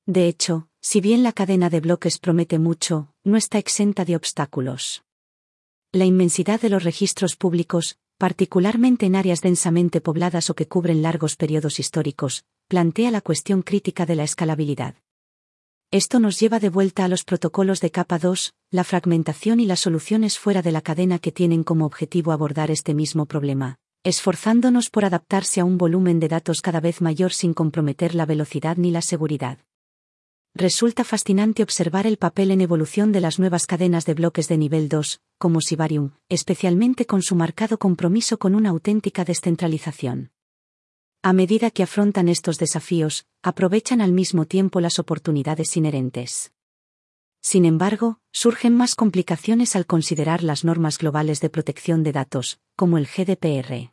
De 0.04 0.26
hecho, 0.26 0.68
si 0.80 1.00
bien 1.00 1.22
la 1.22 1.32
cadena 1.32 1.70
de 1.70 1.80
bloques 1.80 2.18
promete 2.18 2.58
mucho, 2.58 3.14
no 3.22 3.36
está 3.36 3.58
exenta 3.58 4.04
de 4.04 4.16
obstáculos. 4.16 5.04
La 5.92 6.04
inmensidad 6.04 6.60
de 6.60 6.70
los 6.70 6.82
registros 6.82 7.36
públicos, 7.36 7.98
particularmente 8.18 9.06
en 9.06 9.14
áreas 9.14 9.40
densamente 9.40 10.00
pobladas 10.00 10.50
o 10.50 10.54
que 10.54 10.66
cubren 10.66 11.02
largos 11.02 11.36
periodos 11.36 11.78
históricos, 11.78 12.44
plantea 12.66 13.10
la 13.12 13.20
cuestión 13.20 13.62
crítica 13.62 14.06
de 14.06 14.16
la 14.16 14.24
escalabilidad. 14.24 14.96
Esto 15.92 16.20
nos 16.20 16.40
lleva 16.40 16.58
de 16.58 16.70
vuelta 16.70 17.04
a 17.04 17.08
los 17.08 17.22
protocolos 17.22 17.82
de 17.82 17.90
capa 17.90 18.18
2, 18.18 18.54
la 18.70 18.82
fragmentación 18.82 19.60
y 19.60 19.66
las 19.66 19.80
soluciones 19.80 20.38
fuera 20.38 20.62
de 20.62 20.72
la 20.72 20.80
cadena 20.80 21.18
que 21.18 21.32
tienen 21.32 21.64
como 21.64 21.84
objetivo 21.84 22.32
abordar 22.32 22.70
este 22.70 22.94
mismo 22.94 23.26
problema, 23.26 23.76
esforzándonos 24.02 24.88
por 24.88 25.04
adaptarse 25.04 25.60
a 25.60 25.66
un 25.66 25.76
volumen 25.76 26.18
de 26.18 26.28
datos 26.28 26.62
cada 26.62 26.80
vez 26.80 27.02
mayor 27.02 27.34
sin 27.34 27.52
comprometer 27.52 28.14
la 28.14 28.24
velocidad 28.24 28.78
ni 28.78 28.90
la 28.90 29.02
seguridad. 29.02 29.58
Resulta 30.54 31.04
fascinante 31.04 31.62
observar 31.62 32.06
el 32.06 32.16
papel 32.16 32.52
en 32.52 32.62
evolución 32.62 33.12
de 33.12 33.20
las 33.20 33.38
nuevas 33.38 33.66
cadenas 33.66 34.06
de 34.06 34.14
bloques 34.14 34.48
de 34.48 34.56
nivel 34.56 34.88
2, 34.88 35.20
como 35.36 35.60
Sibarium, 35.60 36.12
especialmente 36.30 37.04
con 37.04 37.20
su 37.20 37.34
marcado 37.34 37.78
compromiso 37.78 38.38
con 38.38 38.54
una 38.54 38.70
auténtica 38.70 39.26
descentralización. 39.26 40.30
A 41.24 41.32
medida 41.32 41.70
que 41.70 41.84
afrontan 41.84 42.28
estos 42.28 42.58
desafíos, 42.58 43.26
aprovechan 43.44 44.00
al 44.00 44.10
mismo 44.10 44.44
tiempo 44.44 44.80
las 44.80 44.98
oportunidades 44.98 45.76
inherentes. 45.76 46.52
Sin 47.40 47.64
embargo, 47.64 48.18
surgen 48.32 48.76
más 48.76 48.96
complicaciones 48.96 49.76
al 49.76 49.86
considerar 49.86 50.42
las 50.42 50.64
normas 50.64 50.98
globales 50.98 51.40
de 51.40 51.48
protección 51.48 52.02
de 52.02 52.10
datos, 52.10 52.58
como 52.74 52.98
el 52.98 53.06
GDPR. 53.06 53.92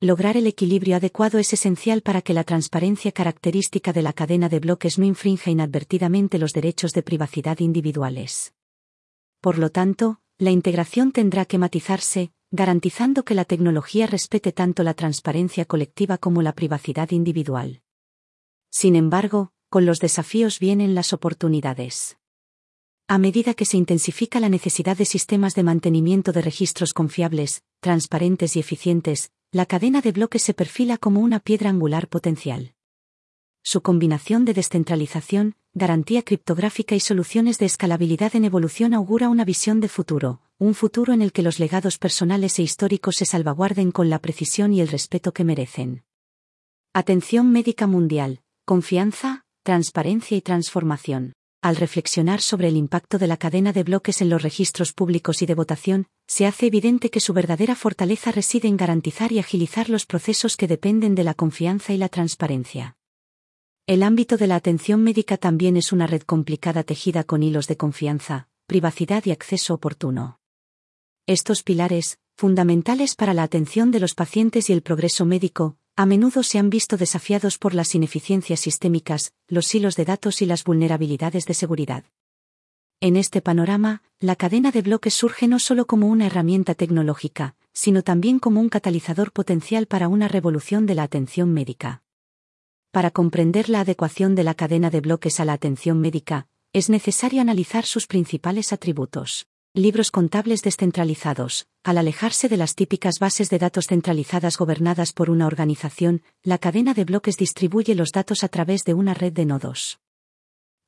Lograr 0.00 0.38
el 0.38 0.46
equilibrio 0.46 0.96
adecuado 0.96 1.38
es 1.38 1.52
esencial 1.52 2.00
para 2.00 2.22
que 2.22 2.32
la 2.32 2.44
transparencia 2.44 3.12
característica 3.12 3.92
de 3.92 4.00
la 4.00 4.14
cadena 4.14 4.48
de 4.48 4.60
bloques 4.60 4.98
no 4.98 5.04
infrinja 5.04 5.50
inadvertidamente 5.50 6.38
los 6.38 6.54
derechos 6.54 6.94
de 6.94 7.02
privacidad 7.02 7.58
individuales. 7.58 8.54
Por 9.42 9.58
lo 9.58 9.68
tanto, 9.68 10.22
la 10.38 10.50
integración 10.50 11.12
tendrá 11.12 11.44
que 11.44 11.58
matizarse, 11.58 12.32
garantizando 12.52 13.24
que 13.24 13.34
la 13.34 13.44
tecnología 13.44 14.06
respete 14.06 14.52
tanto 14.52 14.82
la 14.82 14.94
transparencia 14.94 15.64
colectiva 15.64 16.18
como 16.18 16.42
la 16.42 16.52
privacidad 16.52 17.10
individual. 17.12 17.82
Sin 18.70 18.96
embargo, 18.96 19.52
con 19.68 19.86
los 19.86 20.00
desafíos 20.00 20.58
vienen 20.58 20.94
las 20.94 21.12
oportunidades. 21.12 22.18
A 23.06 23.18
medida 23.18 23.54
que 23.54 23.64
se 23.64 23.76
intensifica 23.76 24.40
la 24.40 24.48
necesidad 24.48 24.96
de 24.96 25.04
sistemas 25.04 25.54
de 25.54 25.62
mantenimiento 25.62 26.32
de 26.32 26.42
registros 26.42 26.92
confiables, 26.92 27.62
transparentes 27.80 28.56
y 28.56 28.60
eficientes, 28.60 29.32
la 29.52 29.66
cadena 29.66 30.00
de 30.00 30.12
bloques 30.12 30.42
se 30.42 30.54
perfila 30.54 30.96
como 30.96 31.20
una 31.20 31.40
piedra 31.40 31.70
angular 31.70 32.08
potencial. 32.08 32.74
Su 33.62 33.82
combinación 33.82 34.44
de 34.44 34.54
descentralización, 34.54 35.54
garantía 35.74 36.22
criptográfica 36.22 36.94
y 36.94 37.00
soluciones 37.00 37.58
de 37.58 37.66
escalabilidad 37.66 38.34
en 38.34 38.44
evolución 38.44 38.94
augura 38.94 39.28
una 39.28 39.44
visión 39.44 39.80
de 39.80 39.88
futuro, 39.88 40.40
un 40.60 40.74
futuro 40.74 41.14
en 41.14 41.22
el 41.22 41.32
que 41.32 41.40
los 41.42 41.58
legados 41.58 41.96
personales 41.96 42.58
e 42.58 42.62
históricos 42.62 43.16
se 43.16 43.24
salvaguarden 43.24 43.90
con 43.92 44.10
la 44.10 44.18
precisión 44.18 44.74
y 44.74 44.82
el 44.82 44.88
respeto 44.88 45.32
que 45.32 45.42
merecen. 45.42 46.04
Atención 46.92 47.50
médica 47.50 47.86
mundial, 47.86 48.42
confianza, 48.66 49.46
transparencia 49.62 50.36
y 50.36 50.42
transformación. 50.42 51.32
Al 51.62 51.76
reflexionar 51.76 52.42
sobre 52.42 52.68
el 52.68 52.76
impacto 52.76 53.16
de 53.16 53.26
la 53.26 53.38
cadena 53.38 53.72
de 53.72 53.84
bloques 53.84 54.20
en 54.20 54.28
los 54.28 54.42
registros 54.42 54.92
públicos 54.92 55.40
y 55.40 55.46
de 55.46 55.54
votación, 55.54 56.08
se 56.26 56.44
hace 56.44 56.66
evidente 56.66 57.10
que 57.10 57.20
su 57.20 57.32
verdadera 57.32 57.74
fortaleza 57.74 58.30
reside 58.30 58.68
en 58.68 58.76
garantizar 58.76 59.32
y 59.32 59.38
agilizar 59.38 59.88
los 59.88 60.04
procesos 60.04 60.58
que 60.58 60.68
dependen 60.68 61.14
de 61.14 61.24
la 61.24 61.32
confianza 61.32 61.94
y 61.94 61.96
la 61.96 62.10
transparencia. 62.10 62.96
El 63.86 64.02
ámbito 64.02 64.36
de 64.36 64.46
la 64.46 64.56
atención 64.56 65.02
médica 65.02 65.38
también 65.38 65.78
es 65.78 65.90
una 65.90 66.06
red 66.06 66.20
complicada 66.20 66.82
tejida 66.82 67.24
con 67.24 67.42
hilos 67.42 67.66
de 67.66 67.78
confianza, 67.78 68.48
privacidad 68.66 69.24
y 69.24 69.30
acceso 69.30 69.72
oportuno. 69.72 70.39
Estos 71.30 71.62
pilares, 71.62 72.18
fundamentales 72.34 73.14
para 73.14 73.34
la 73.34 73.44
atención 73.44 73.92
de 73.92 74.00
los 74.00 74.16
pacientes 74.16 74.68
y 74.68 74.72
el 74.72 74.82
progreso 74.82 75.24
médico, 75.24 75.76
a 75.94 76.04
menudo 76.04 76.42
se 76.42 76.58
han 76.58 76.70
visto 76.70 76.96
desafiados 76.96 77.56
por 77.56 77.72
las 77.72 77.94
ineficiencias 77.94 78.58
sistémicas, 78.58 79.32
los 79.46 79.72
hilos 79.72 79.94
de 79.94 80.06
datos 80.06 80.42
y 80.42 80.46
las 80.46 80.64
vulnerabilidades 80.64 81.46
de 81.46 81.54
seguridad. 81.54 82.02
En 82.98 83.16
este 83.16 83.42
panorama, 83.42 84.02
la 84.18 84.34
cadena 84.34 84.72
de 84.72 84.82
bloques 84.82 85.14
surge 85.14 85.46
no 85.46 85.60
solo 85.60 85.86
como 85.86 86.08
una 86.08 86.26
herramienta 86.26 86.74
tecnológica, 86.74 87.54
sino 87.72 88.02
también 88.02 88.40
como 88.40 88.60
un 88.60 88.68
catalizador 88.68 89.30
potencial 89.30 89.86
para 89.86 90.08
una 90.08 90.26
revolución 90.26 90.84
de 90.84 90.96
la 90.96 91.04
atención 91.04 91.52
médica. 91.52 92.02
Para 92.90 93.12
comprender 93.12 93.68
la 93.68 93.82
adecuación 93.82 94.34
de 94.34 94.42
la 94.42 94.54
cadena 94.54 94.90
de 94.90 95.00
bloques 95.00 95.38
a 95.38 95.44
la 95.44 95.52
atención 95.52 96.00
médica, 96.00 96.48
es 96.72 96.90
necesario 96.90 97.40
analizar 97.40 97.84
sus 97.86 98.08
principales 98.08 98.72
atributos. 98.72 99.46
Libros 99.74 100.10
contables 100.10 100.62
descentralizados. 100.62 101.68
Al 101.84 101.98
alejarse 101.98 102.48
de 102.48 102.56
las 102.56 102.74
típicas 102.74 103.20
bases 103.20 103.50
de 103.50 103.60
datos 103.60 103.86
centralizadas 103.86 104.58
gobernadas 104.58 105.12
por 105.12 105.30
una 105.30 105.46
organización, 105.46 106.22
la 106.42 106.58
cadena 106.58 106.92
de 106.92 107.04
bloques 107.04 107.36
distribuye 107.36 107.94
los 107.94 108.10
datos 108.10 108.42
a 108.42 108.48
través 108.48 108.82
de 108.82 108.94
una 108.94 109.14
red 109.14 109.32
de 109.32 109.44
nodos. 109.44 110.00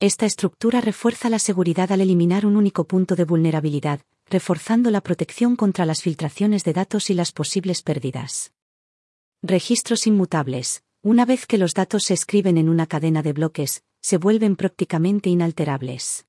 Esta 0.01 0.27
estructura 0.27 0.81
refuerza 0.81 1.31
la 1.31 1.39
seguridad 1.39 1.93
al 1.93 2.01
eliminar 2.01 2.45
un 2.45 2.57
único 2.57 2.83
punto 2.83 3.15
de 3.15 3.23
vulnerabilidad, 3.23 4.01
reforzando 4.29 4.91
la 4.91 5.01
protección 5.01 5.55
contra 5.55 5.87
las 5.87 6.03
filtraciones 6.03 6.65
de 6.65 6.73
datos 6.73 7.09
y 7.09 7.15
las 7.15 7.31
posibles 7.31 7.83
pérdidas. 7.83 8.53
Registros 9.43 10.09
inmutables. 10.09 10.83
Una 11.03 11.25
vez 11.25 11.47
que 11.47 11.59
los 11.59 11.75
datos 11.75 12.03
se 12.03 12.15
escriben 12.15 12.59
en 12.59 12.69
una 12.69 12.89
cadena 12.89 13.23
de 13.23 13.33
bloques, 13.33 13.85
se 14.01 14.17
vuelven 14.17 14.57
prácticamente 14.57 15.31
inalterables. 15.31 16.27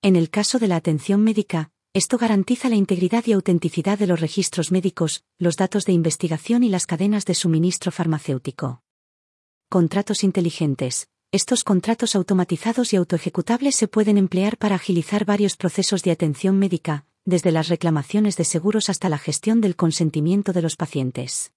En 0.00 0.14
el 0.14 0.30
caso 0.30 0.58
de 0.58 0.68
la 0.68 0.76
atención 0.76 1.22
médica, 1.24 1.72
esto 1.92 2.18
garantiza 2.18 2.68
la 2.68 2.76
integridad 2.76 3.26
y 3.26 3.32
autenticidad 3.32 3.98
de 3.98 4.06
los 4.06 4.20
registros 4.20 4.70
médicos, 4.70 5.24
los 5.38 5.56
datos 5.56 5.84
de 5.86 5.92
investigación 5.92 6.62
y 6.62 6.68
las 6.68 6.86
cadenas 6.86 7.24
de 7.24 7.34
suministro 7.34 7.90
farmacéutico. 7.90 8.82
Contratos 9.68 10.22
inteligentes. 10.22 11.08
Estos 11.32 11.64
contratos 11.64 12.14
automatizados 12.14 12.92
y 12.92 12.96
autoejecutables 12.96 13.74
se 13.74 13.88
pueden 13.88 14.18
emplear 14.18 14.56
para 14.56 14.76
agilizar 14.76 15.24
varios 15.24 15.56
procesos 15.56 16.02
de 16.02 16.12
atención 16.12 16.58
médica, 16.58 17.04
desde 17.24 17.50
las 17.50 17.68
reclamaciones 17.68 18.36
de 18.36 18.44
seguros 18.44 18.88
hasta 18.88 19.08
la 19.08 19.18
gestión 19.18 19.60
del 19.60 19.76
consentimiento 19.76 20.52
de 20.52 20.62
los 20.62 20.76
pacientes 20.76 21.52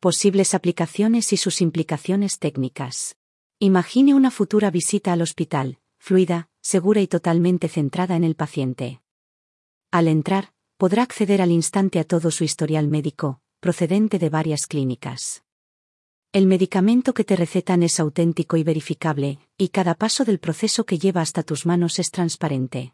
posibles 0.00 0.54
aplicaciones 0.54 1.32
y 1.32 1.36
sus 1.36 1.60
implicaciones 1.60 2.38
técnicas. 2.38 3.16
Imagine 3.58 4.14
una 4.14 4.30
futura 4.30 4.70
visita 4.70 5.12
al 5.12 5.22
hospital, 5.22 5.80
fluida, 5.98 6.48
segura 6.68 7.00
y 7.00 7.06
totalmente 7.06 7.66
centrada 7.66 8.14
en 8.14 8.24
el 8.24 8.34
paciente. 8.34 9.00
Al 9.90 10.06
entrar, 10.06 10.52
podrá 10.76 11.02
acceder 11.02 11.40
al 11.40 11.50
instante 11.50 11.98
a 11.98 12.04
todo 12.04 12.30
su 12.30 12.44
historial 12.44 12.88
médico, 12.88 13.40
procedente 13.58 14.18
de 14.18 14.28
varias 14.28 14.66
clínicas. 14.66 15.44
El 16.30 16.46
medicamento 16.46 17.14
que 17.14 17.24
te 17.24 17.36
recetan 17.36 17.82
es 17.82 17.98
auténtico 17.98 18.58
y 18.58 18.64
verificable, 18.64 19.38
y 19.56 19.68
cada 19.70 19.94
paso 19.94 20.26
del 20.26 20.40
proceso 20.40 20.84
que 20.84 20.98
lleva 20.98 21.22
hasta 21.22 21.42
tus 21.42 21.64
manos 21.64 21.98
es 21.98 22.10
transparente. 22.10 22.92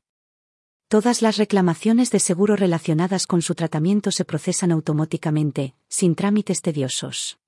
Todas 0.87 1.21
las 1.21 1.37
reclamaciones 1.37 2.12
de 2.12 2.21
seguro 2.21 2.54
relacionadas 2.54 3.26
con 3.26 3.43
su 3.43 3.57
tratamiento 3.57 4.12
se 4.12 4.25
procesan 4.25 4.71
automáticamente, 4.71 5.75
sin 5.88 6.14
trámites 6.14 6.62
tediosos. 6.62 7.40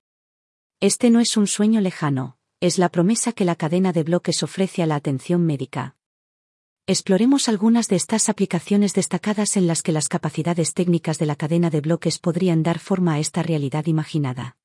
Este 0.81 1.09
no 1.09 1.21
es 1.21 1.37
un 1.37 1.47
sueño 1.47 1.79
lejano, 1.79 2.37
es 2.59 2.79
la 2.79 2.89
promesa 2.89 3.31
que 3.31 3.45
la 3.45 3.55
cadena 3.55 3.93
de 3.93 4.03
bloques 4.03 4.43
ofrece 4.43 4.83
a 4.83 4.87
la 4.87 4.95
atención 4.95 5.45
médica. 5.45 5.96
Exploremos 6.89 7.49
algunas 7.49 7.89
de 7.89 7.97
estas 7.97 8.29
aplicaciones 8.29 8.93
destacadas 8.93 9.57
en 9.57 9.67
las 9.67 9.81
que 9.81 9.91
las 9.91 10.07
capacidades 10.07 10.73
técnicas 10.73 11.19
de 11.19 11.25
la 11.25 11.35
cadena 11.35 11.69
de 11.69 11.81
bloques 11.81 12.17
podrían 12.17 12.63
dar 12.63 12.79
forma 12.79 13.15
a 13.15 13.19
esta 13.19 13.43
realidad 13.43 13.87
imaginada. 13.87 14.55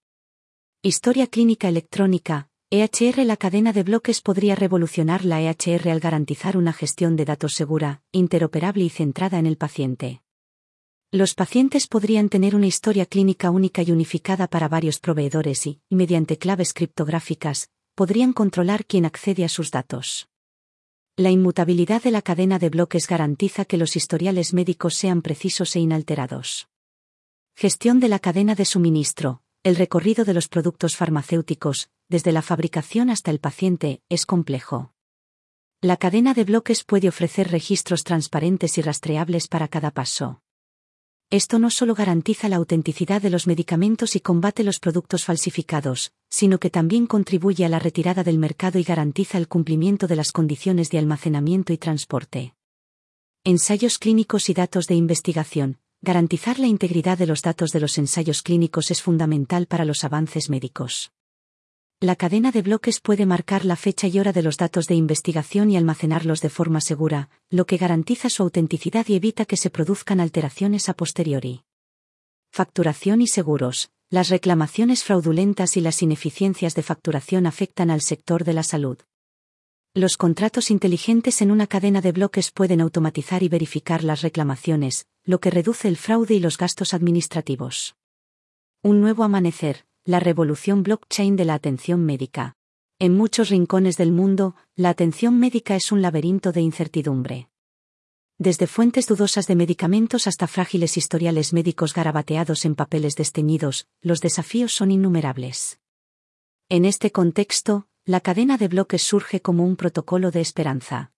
Historia 0.82 1.26
clínica 1.26 1.68
electrónica, 1.68 2.48
EHR 2.70 3.26
La 3.26 3.36
cadena 3.36 3.72
de 3.72 3.82
bloques 3.82 4.20
podría 4.20 4.54
revolucionar 4.54 5.24
la 5.24 5.42
EHR 5.42 5.88
al 5.90 5.98
garantizar 5.98 6.56
una 6.56 6.72
gestión 6.72 7.16
de 7.16 7.24
datos 7.24 7.54
segura, 7.54 8.02
interoperable 8.12 8.84
y 8.84 8.88
centrada 8.88 9.40
en 9.40 9.46
el 9.46 9.56
paciente. 9.56 10.22
Los 11.10 11.34
pacientes 11.34 11.88
podrían 11.88 12.28
tener 12.28 12.54
una 12.54 12.68
historia 12.68 13.04
clínica 13.04 13.50
única 13.50 13.82
y 13.82 13.90
unificada 13.90 14.46
para 14.46 14.68
varios 14.68 15.00
proveedores 15.00 15.66
y, 15.66 15.80
mediante 15.90 16.38
claves 16.38 16.72
criptográficas, 16.72 17.68
podrían 17.96 18.32
controlar 18.32 18.86
quién 18.86 19.06
accede 19.06 19.44
a 19.44 19.48
sus 19.48 19.72
datos. 19.72 20.28
La 21.16 21.30
inmutabilidad 21.30 22.02
de 22.02 22.10
la 22.10 22.22
cadena 22.22 22.58
de 22.58 22.70
bloques 22.70 23.06
garantiza 23.06 23.66
que 23.66 23.76
los 23.76 23.96
historiales 23.96 24.54
médicos 24.54 24.94
sean 24.94 25.20
precisos 25.20 25.76
e 25.76 25.80
inalterados. 25.80 26.68
Gestión 27.54 28.00
de 28.00 28.08
la 28.08 28.18
cadena 28.18 28.54
de 28.54 28.64
suministro. 28.64 29.42
El 29.62 29.76
recorrido 29.76 30.24
de 30.24 30.32
los 30.32 30.48
productos 30.48 30.96
farmacéuticos, 30.96 31.90
desde 32.08 32.32
la 32.32 32.40
fabricación 32.40 33.10
hasta 33.10 33.30
el 33.30 33.40
paciente, 33.40 34.00
es 34.08 34.24
complejo. 34.24 34.94
La 35.82 35.98
cadena 35.98 36.32
de 36.32 36.44
bloques 36.44 36.82
puede 36.82 37.10
ofrecer 37.10 37.50
registros 37.50 38.04
transparentes 38.04 38.78
y 38.78 38.82
rastreables 38.82 39.48
para 39.48 39.68
cada 39.68 39.90
paso. 39.90 40.41
Esto 41.32 41.58
no 41.58 41.70
solo 41.70 41.94
garantiza 41.94 42.50
la 42.50 42.56
autenticidad 42.56 43.22
de 43.22 43.30
los 43.30 43.46
medicamentos 43.46 44.16
y 44.16 44.20
combate 44.20 44.64
los 44.64 44.78
productos 44.78 45.24
falsificados, 45.24 46.12
sino 46.28 46.58
que 46.58 46.68
también 46.68 47.06
contribuye 47.06 47.64
a 47.64 47.70
la 47.70 47.78
retirada 47.78 48.22
del 48.22 48.36
mercado 48.36 48.78
y 48.78 48.82
garantiza 48.82 49.38
el 49.38 49.48
cumplimiento 49.48 50.06
de 50.06 50.16
las 50.16 50.30
condiciones 50.30 50.90
de 50.90 50.98
almacenamiento 50.98 51.72
y 51.72 51.78
transporte. 51.78 52.54
Ensayos 53.44 53.96
clínicos 53.96 54.50
y 54.50 54.52
datos 54.52 54.86
de 54.88 54.94
investigación. 54.94 55.78
Garantizar 56.02 56.58
la 56.58 56.66
integridad 56.66 57.16
de 57.16 57.26
los 57.26 57.40
datos 57.40 57.72
de 57.72 57.80
los 57.80 57.96
ensayos 57.96 58.42
clínicos 58.42 58.90
es 58.90 59.00
fundamental 59.00 59.66
para 59.66 59.86
los 59.86 60.04
avances 60.04 60.50
médicos. 60.50 61.12
La 62.02 62.16
cadena 62.16 62.50
de 62.50 62.62
bloques 62.62 62.98
puede 62.98 63.26
marcar 63.26 63.64
la 63.64 63.76
fecha 63.76 64.08
y 64.08 64.18
hora 64.18 64.32
de 64.32 64.42
los 64.42 64.56
datos 64.56 64.88
de 64.88 64.96
investigación 64.96 65.70
y 65.70 65.76
almacenarlos 65.76 66.40
de 66.40 66.48
forma 66.48 66.80
segura, 66.80 67.30
lo 67.48 67.64
que 67.64 67.76
garantiza 67.76 68.28
su 68.28 68.42
autenticidad 68.42 69.06
y 69.06 69.14
evita 69.14 69.44
que 69.44 69.56
se 69.56 69.70
produzcan 69.70 70.18
alteraciones 70.18 70.88
a 70.88 70.94
posteriori. 70.94 71.62
Facturación 72.50 73.22
y 73.22 73.28
seguros. 73.28 73.92
Las 74.10 74.30
reclamaciones 74.30 75.04
fraudulentas 75.04 75.76
y 75.76 75.80
las 75.80 76.02
ineficiencias 76.02 76.74
de 76.74 76.82
facturación 76.82 77.46
afectan 77.46 77.88
al 77.88 78.00
sector 78.00 78.42
de 78.42 78.54
la 78.54 78.64
salud. 78.64 78.98
Los 79.94 80.16
contratos 80.16 80.72
inteligentes 80.72 81.40
en 81.40 81.52
una 81.52 81.68
cadena 81.68 82.00
de 82.00 82.10
bloques 82.10 82.50
pueden 82.50 82.80
automatizar 82.80 83.44
y 83.44 83.48
verificar 83.48 84.02
las 84.02 84.22
reclamaciones, 84.22 85.06
lo 85.22 85.38
que 85.38 85.52
reduce 85.52 85.86
el 85.86 85.96
fraude 85.96 86.34
y 86.34 86.40
los 86.40 86.58
gastos 86.58 86.94
administrativos. 86.94 87.94
Un 88.82 89.00
nuevo 89.00 89.22
amanecer 89.22 89.84
la 90.04 90.18
revolución 90.18 90.82
blockchain 90.82 91.36
de 91.36 91.44
la 91.44 91.54
atención 91.54 92.04
médica. 92.04 92.56
En 92.98 93.16
muchos 93.16 93.50
rincones 93.50 93.96
del 93.96 94.10
mundo, 94.10 94.56
la 94.74 94.90
atención 94.90 95.38
médica 95.38 95.76
es 95.76 95.92
un 95.92 96.02
laberinto 96.02 96.50
de 96.50 96.60
incertidumbre. 96.60 97.48
Desde 98.38 98.66
fuentes 98.66 99.06
dudosas 99.06 99.46
de 99.46 99.54
medicamentos 99.54 100.26
hasta 100.26 100.48
frágiles 100.48 100.96
historiales 100.96 101.52
médicos 101.52 101.94
garabateados 101.94 102.64
en 102.64 102.74
papeles 102.74 103.14
desteñidos, 103.14 103.86
los 104.00 104.20
desafíos 104.20 104.72
son 104.72 104.90
innumerables. 104.90 105.78
En 106.68 106.84
este 106.84 107.12
contexto, 107.12 107.86
la 108.04 108.20
cadena 108.20 108.56
de 108.56 108.66
bloques 108.66 109.02
surge 109.02 109.40
como 109.40 109.64
un 109.64 109.76
protocolo 109.76 110.32
de 110.32 110.40
esperanza. 110.40 111.12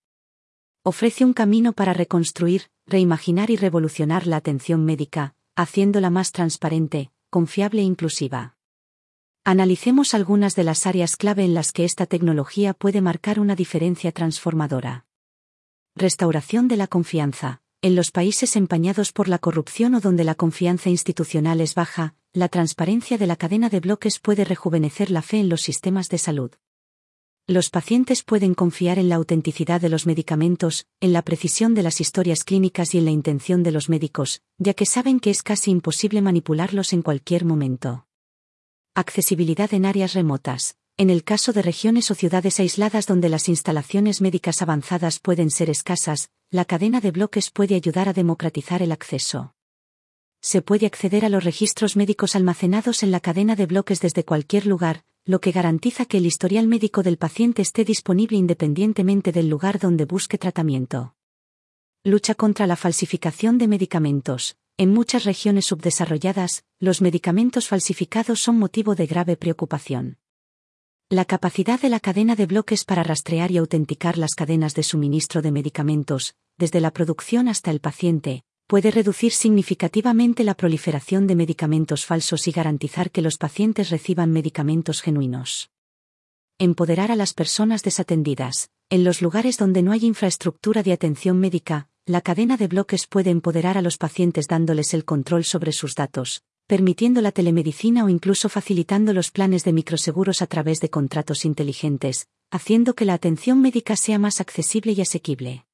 Ofrece 0.82 1.24
un 1.24 1.32
camino 1.32 1.72
para 1.72 1.94
reconstruir, 1.94 2.64
reimaginar 2.86 3.48
y 3.48 3.56
revolucionar 3.56 4.26
la 4.26 4.36
atención 4.36 4.84
médica, 4.84 5.34
haciéndola 5.56 6.10
más 6.10 6.32
transparente, 6.32 7.10
confiable 7.30 7.80
e 7.80 7.84
inclusiva. 7.84 8.53
Analicemos 9.46 10.14
algunas 10.14 10.56
de 10.56 10.64
las 10.64 10.86
áreas 10.86 11.16
clave 11.16 11.44
en 11.44 11.52
las 11.52 11.70
que 11.72 11.84
esta 11.84 12.06
tecnología 12.06 12.72
puede 12.72 13.02
marcar 13.02 13.38
una 13.38 13.54
diferencia 13.54 14.10
transformadora. 14.10 15.04
Restauración 15.94 16.66
de 16.66 16.78
la 16.78 16.86
confianza. 16.86 17.60
En 17.82 17.94
los 17.94 18.10
países 18.10 18.56
empañados 18.56 19.12
por 19.12 19.28
la 19.28 19.38
corrupción 19.38 19.96
o 19.96 20.00
donde 20.00 20.24
la 20.24 20.34
confianza 20.34 20.88
institucional 20.88 21.60
es 21.60 21.74
baja, 21.74 22.14
la 22.32 22.48
transparencia 22.48 23.18
de 23.18 23.26
la 23.26 23.36
cadena 23.36 23.68
de 23.68 23.80
bloques 23.80 24.18
puede 24.18 24.46
rejuvenecer 24.46 25.10
la 25.10 25.20
fe 25.20 25.40
en 25.40 25.50
los 25.50 25.60
sistemas 25.60 26.08
de 26.08 26.16
salud. 26.16 26.50
Los 27.46 27.68
pacientes 27.68 28.22
pueden 28.22 28.54
confiar 28.54 28.98
en 28.98 29.10
la 29.10 29.16
autenticidad 29.16 29.78
de 29.78 29.90
los 29.90 30.06
medicamentos, 30.06 30.86
en 31.00 31.12
la 31.12 31.20
precisión 31.20 31.74
de 31.74 31.82
las 31.82 32.00
historias 32.00 32.44
clínicas 32.44 32.94
y 32.94 32.98
en 32.98 33.04
la 33.04 33.10
intención 33.10 33.62
de 33.62 33.72
los 33.72 33.90
médicos, 33.90 34.40
ya 34.56 34.72
que 34.72 34.86
saben 34.86 35.20
que 35.20 35.28
es 35.28 35.42
casi 35.42 35.70
imposible 35.70 36.22
manipularlos 36.22 36.94
en 36.94 37.02
cualquier 37.02 37.44
momento. 37.44 38.06
Accesibilidad 38.96 39.74
en 39.74 39.86
áreas 39.86 40.14
remotas. 40.14 40.76
En 40.96 41.10
el 41.10 41.24
caso 41.24 41.52
de 41.52 41.62
regiones 41.62 42.12
o 42.12 42.14
ciudades 42.14 42.60
aisladas 42.60 43.08
donde 43.08 43.28
las 43.28 43.48
instalaciones 43.48 44.20
médicas 44.20 44.62
avanzadas 44.62 45.18
pueden 45.18 45.50
ser 45.50 45.68
escasas, 45.68 46.30
la 46.52 46.64
cadena 46.64 47.00
de 47.00 47.10
bloques 47.10 47.50
puede 47.50 47.74
ayudar 47.74 48.08
a 48.08 48.12
democratizar 48.12 48.82
el 48.82 48.92
acceso. 48.92 49.52
Se 50.40 50.62
puede 50.62 50.86
acceder 50.86 51.24
a 51.24 51.28
los 51.28 51.42
registros 51.42 51.96
médicos 51.96 52.36
almacenados 52.36 53.02
en 53.02 53.10
la 53.10 53.18
cadena 53.18 53.56
de 53.56 53.66
bloques 53.66 54.00
desde 54.00 54.24
cualquier 54.24 54.64
lugar, 54.64 55.02
lo 55.24 55.40
que 55.40 55.50
garantiza 55.50 56.06
que 56.06 56.18
el 56.18 56.26
historial 56.26 56.68
médico 56.68 57.02
del 57.02 57.18
paciente 57.18 57.62
esté 57.62 57.84
disponible 57.84 58.36
independientemente 58.36 59.32
del 59.32 59.49
lugar 59.49 59.80
donde 59.80 60.04
busque 60.04 60.38
tratamiento. 60.38 61.16
Lucha 62.04 62.36
contra 62.36 62.69
la 62.69 62.76
falsificación 62.76 63.58
de 63.58 63.66
medicamentos. 63.66 64.56
En 64.76 64.93
muchas 64.93 65.23
regiones 65.23 65.67
subdesarrolladas, 65.67 66.65
los 66.80 67.00
medicamentos 67.00 67.69
falsificados 67.69 68.41
son 68.41 68.58
motivo 68.58 68.97
de 68.97 69.06
grave 69.06 69.37
preocupación. 69.37 70.19
La 71.08 71.25
capacidad 71.25 71.80
de 71.80 71.89
la 71.89 72.00
cadena 72.00 72.34
de 72.34 72.47
bloques 72.47 72.84
para 72.84 73.04
rastrear 73.04 73.52
y 73.52 73.58
autenticar 73.58 74.19
las 74.19 74.34
cadenas 74.34 74.75
de 74.75 74.82
suministro 74.82 75.43
de 75.43 75.52
medicamentos, 75.52 76.34
desde 76.58 76.80
la 76.80 76.91
producción 76.91 77.47
hasta 77.47 77.71
el 77.71 77.78
paciente, 77.78 78.43
puede 78.67 78.91
reducir 78.91 79.30
significativamente 79.30 80.43
la 80.43 80.54
proliferación 80.54 81.28
de 81.28 81.37
medicamentos 81.37 82.04
falsos 82.04 82.49
y 82.49 82.50
garantizar 82.50 83.13
que 83.13 83.23
los 83.23 83.37
pacientes 83.37 83.91
reciban 83.91 84.32
medicamentos 84.32 85.02
genuinos. 85.02 85.71
Empoderar 86.58 87.13
a 87.13 87.17
las 87.17 87.32
personas 87.32 87.84
desatendidas. 87.84 88.71
En 88.91 89.04
los 89.04 89.23
lugares 89.23 89.56
donde 89.56 89.82
no 89.82 89.93
hay 89.93 90.04
infraestructura 90.04 90.82
de 90.82 90.93
atención 90.93 91.39
médica, 91.39 91.89
la 92.06 92.21
cadena 92.21 92.58
de 92.58 92.67
bloques 92.67 93.06
puede 93.06 93.30
empoderar 93.30 93.78
a 93.78 93.82
los 93.82 93.97
pacientes 93.97 94.47
dándoles 94.47 94.93
el 94.93 95.06
control 95.06 95.43
sobre 95.43 95.73
sus 95.73 95.95
datos, 95.95 96.43
permitiendo 96.67 97.23
la 97.23 97.32
telemedicina 97.32 98.04
o 98.04 98.10
incluso 98.10 98.50
facilitando 98.50 99.14
los 99.14 99.30
planes 99.30 99.64
de 99.64 99.73
microseguros 99.73 100.43
a 100.43 100.47
través 100.47 100.80
de 100.80 100.90
contratos 100.90 101.47
inteligentes, 101.47 102.28
haciendo 102.50 102.95
que 102.95 103.06
la 103.06 103.14
atención 103.14 103.62
médica 103.62 103.97
sea 103.97 104.19
más 104.19 104.43
accesible 104.43 104.93
y 104.93 105.00
asequible. 105.00 105.64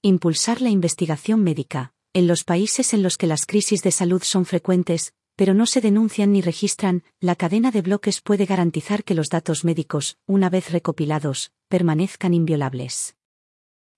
Impulsar 0.00 0.62
la 0.62 0.70
investigación 0.70 1.42
médica. 1.42 1.92
En 2.14 2.26
los 2.26 2.44
países 2.44 2.94
en 2.94 3.02
los 3.02 3.18
que 3.18 3.26
las 3.26 3.44
crisis 3.44 3.82
de 3.82 3.92
salud 3.92 4.22
son 4.22 4.46
frecuentes, 4.46 5.12
pero 5.36 5.52
no 5.52 5.66
se 5.66 5.82
denuncian 5.82 6.32
ni 6.32 6.40
registran, 6.40 7.04
la 7.20 7.36
cadena 7.36 7.70
de 7.70 7.82
bloques 7.82 8.22
puede 8.22 8.46
garantizar 8.46 9.04
que 9.04 9.14
los 9.14 9.28
datos 9.28 9.64
médicos, 9.64 10.16
una 10.26 10.48
vez 10.48 10.72
recopilados, 10.72 11.52
permanezcan 11.68 12.32
inviolables. 12.32 13.16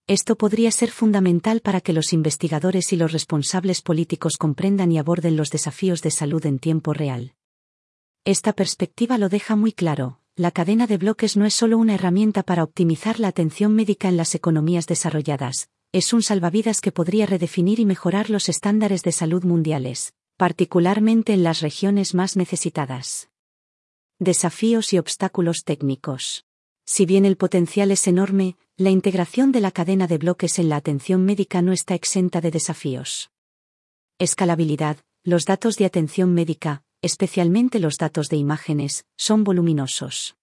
Esto 0.06 0.36
podría 0.36 0.70
ser 0.70 0.90
fundamental 0.90 1.60
para 1.60 1.80
que 1.80 1.94
los 1.94 2.12
investigadores 2.12 2.92
y 2.92 2.96
los 2.96 3.12
responsables 3.12 3.80
políticos 3.80 4.36
comprendan 4.36 4.92
y 4.92 4.98
aborden 4.98 5.34
los 5.34 5.48
desafíos 5.48 6.02
de 6.02 6.10
salud 6.10 6.44
en 6.44 6.58
tiempo 6.58 6.92
real. 6.92 7.32
Esta 8.26 8.52
perspectiva 8.52 9.16
lo 9.16 9.30
deja 9.30 9.56
muy 9.56 9.72
claro, 9.72 10.20
la 10.36 10.50
cadena 10.50 10.86
de 10.86 10.98
bloques 10.98 11.38
no 11.38 11.46
es 11.46 11.54
solo 11.54 11.78
una 11.78 11.94
herramienta 11.94 12.42
para 12.42 12.64
optimizar 12.64 13.18
la 13.18 13.28
atención 13.28 13.74
médica 13.74 14.08
en 14.08 14.18
las 14.18 14.34
economías 14.34 14.86
desarrolladas, 14.86 15.70
es 15.90 16.12
un 16.12 16.22
salvavidas 16.22 16.82
que 16.82 16.92
podría 16.92 17.24
redefinir 17.24 17.80
y 17.80 17.86
mejorar 17.86 18.28
los 18.28 18.50
estándares 18.50 19.04
de 19.04 19.12
salud 19.12 19.44
mundiales, 19.44 20.12
particularmente 20.36 21.32
en 21.32 21.44
las 21.44 21.62
regiones 21.62 22.14
más 22.14 22.36
necesitadas. 22.36 23.30
Desafíos 24.18 24.92
y 24.92 24.98
obstáculos 24.98 25.64
técnicos. 25.64 26.44
Si 26.84 27.06
bien 27.06 27.24
el 27.24 27.36
potencial 27.36 27.90
es 27.90 28.06
enorme, 28.06 28.56
la 28.76 28.90
integración 28.90 29.52
de 29.52 29.60
la 29.60 29.70
cadena 29.70 30.06
de 30.06 30.18
bloques 30.18 30.58
en 30.58 30.68
la 30.68 30.76
atención 30.76 31.24
médica 31.24 31.62
no 31.62 31.72
está 31.72 31.94
exenta 31.94 32.40
de 32.40 32.50
desafíos. 32.50 33.30
Escalabilidad. 34.18 34.98
Los 35.22 35.46
datos 35.46 35.76
de 35.76 35.86
atención 35.86 36.34
médica, 36.34 36.82
especialmente 37.00 37.78
los 37.78 37.96
datos 37.96 38.28
de 38.28 38.36
imágenes, 38.36 39.06
son 39.16 39.42
voluminosos. 39.42 40.36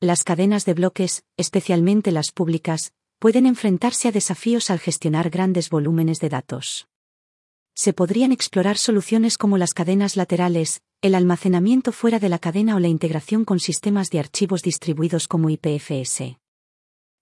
Las 0.00 0.24
cadenas 0.24 0.64
de 0.64 0.72
bloques, 0.72 1.24
especialmente 1.36 2.10
las 2.10 2.32
públicas, 2.32 2.94
pueden 3.18 3.44
enfrentarse 3.44 4.08
a 4.08 4.12
desafíos 4.12 4.70
al 4.70 4.78
gestionar 4.78 5.28
grandes 5.28 5.68
volúmenes 5.68 6.20
de 6.20 6.30
datos. 6.30 6.88
Se 7.74 7.92
podrían 7.92 8.32
explorar 8.32 8.78
soluciones 8.78 9.36
como 9.36 9.58
las 9.58 9.74
cadenas 9.74 10.16
laterales, 10.16 10.80
el 11.02 11.14
almacenamiento 11.14 11.92
fuera 11.92 12.18
de 12.18 12.28
la 12.28 12.38
cadena 12.38 12.76
o 12.76 12.78
la 12.78 12.88
integración 12.88 13.46
con 13.46 13.58
sistemas 13.58 14.10
de 14.10 14.18
archivos 14.18 14.60
distribuidos 14.60 15.28
como 15.28 15.48
IPFS. 15.48 16.36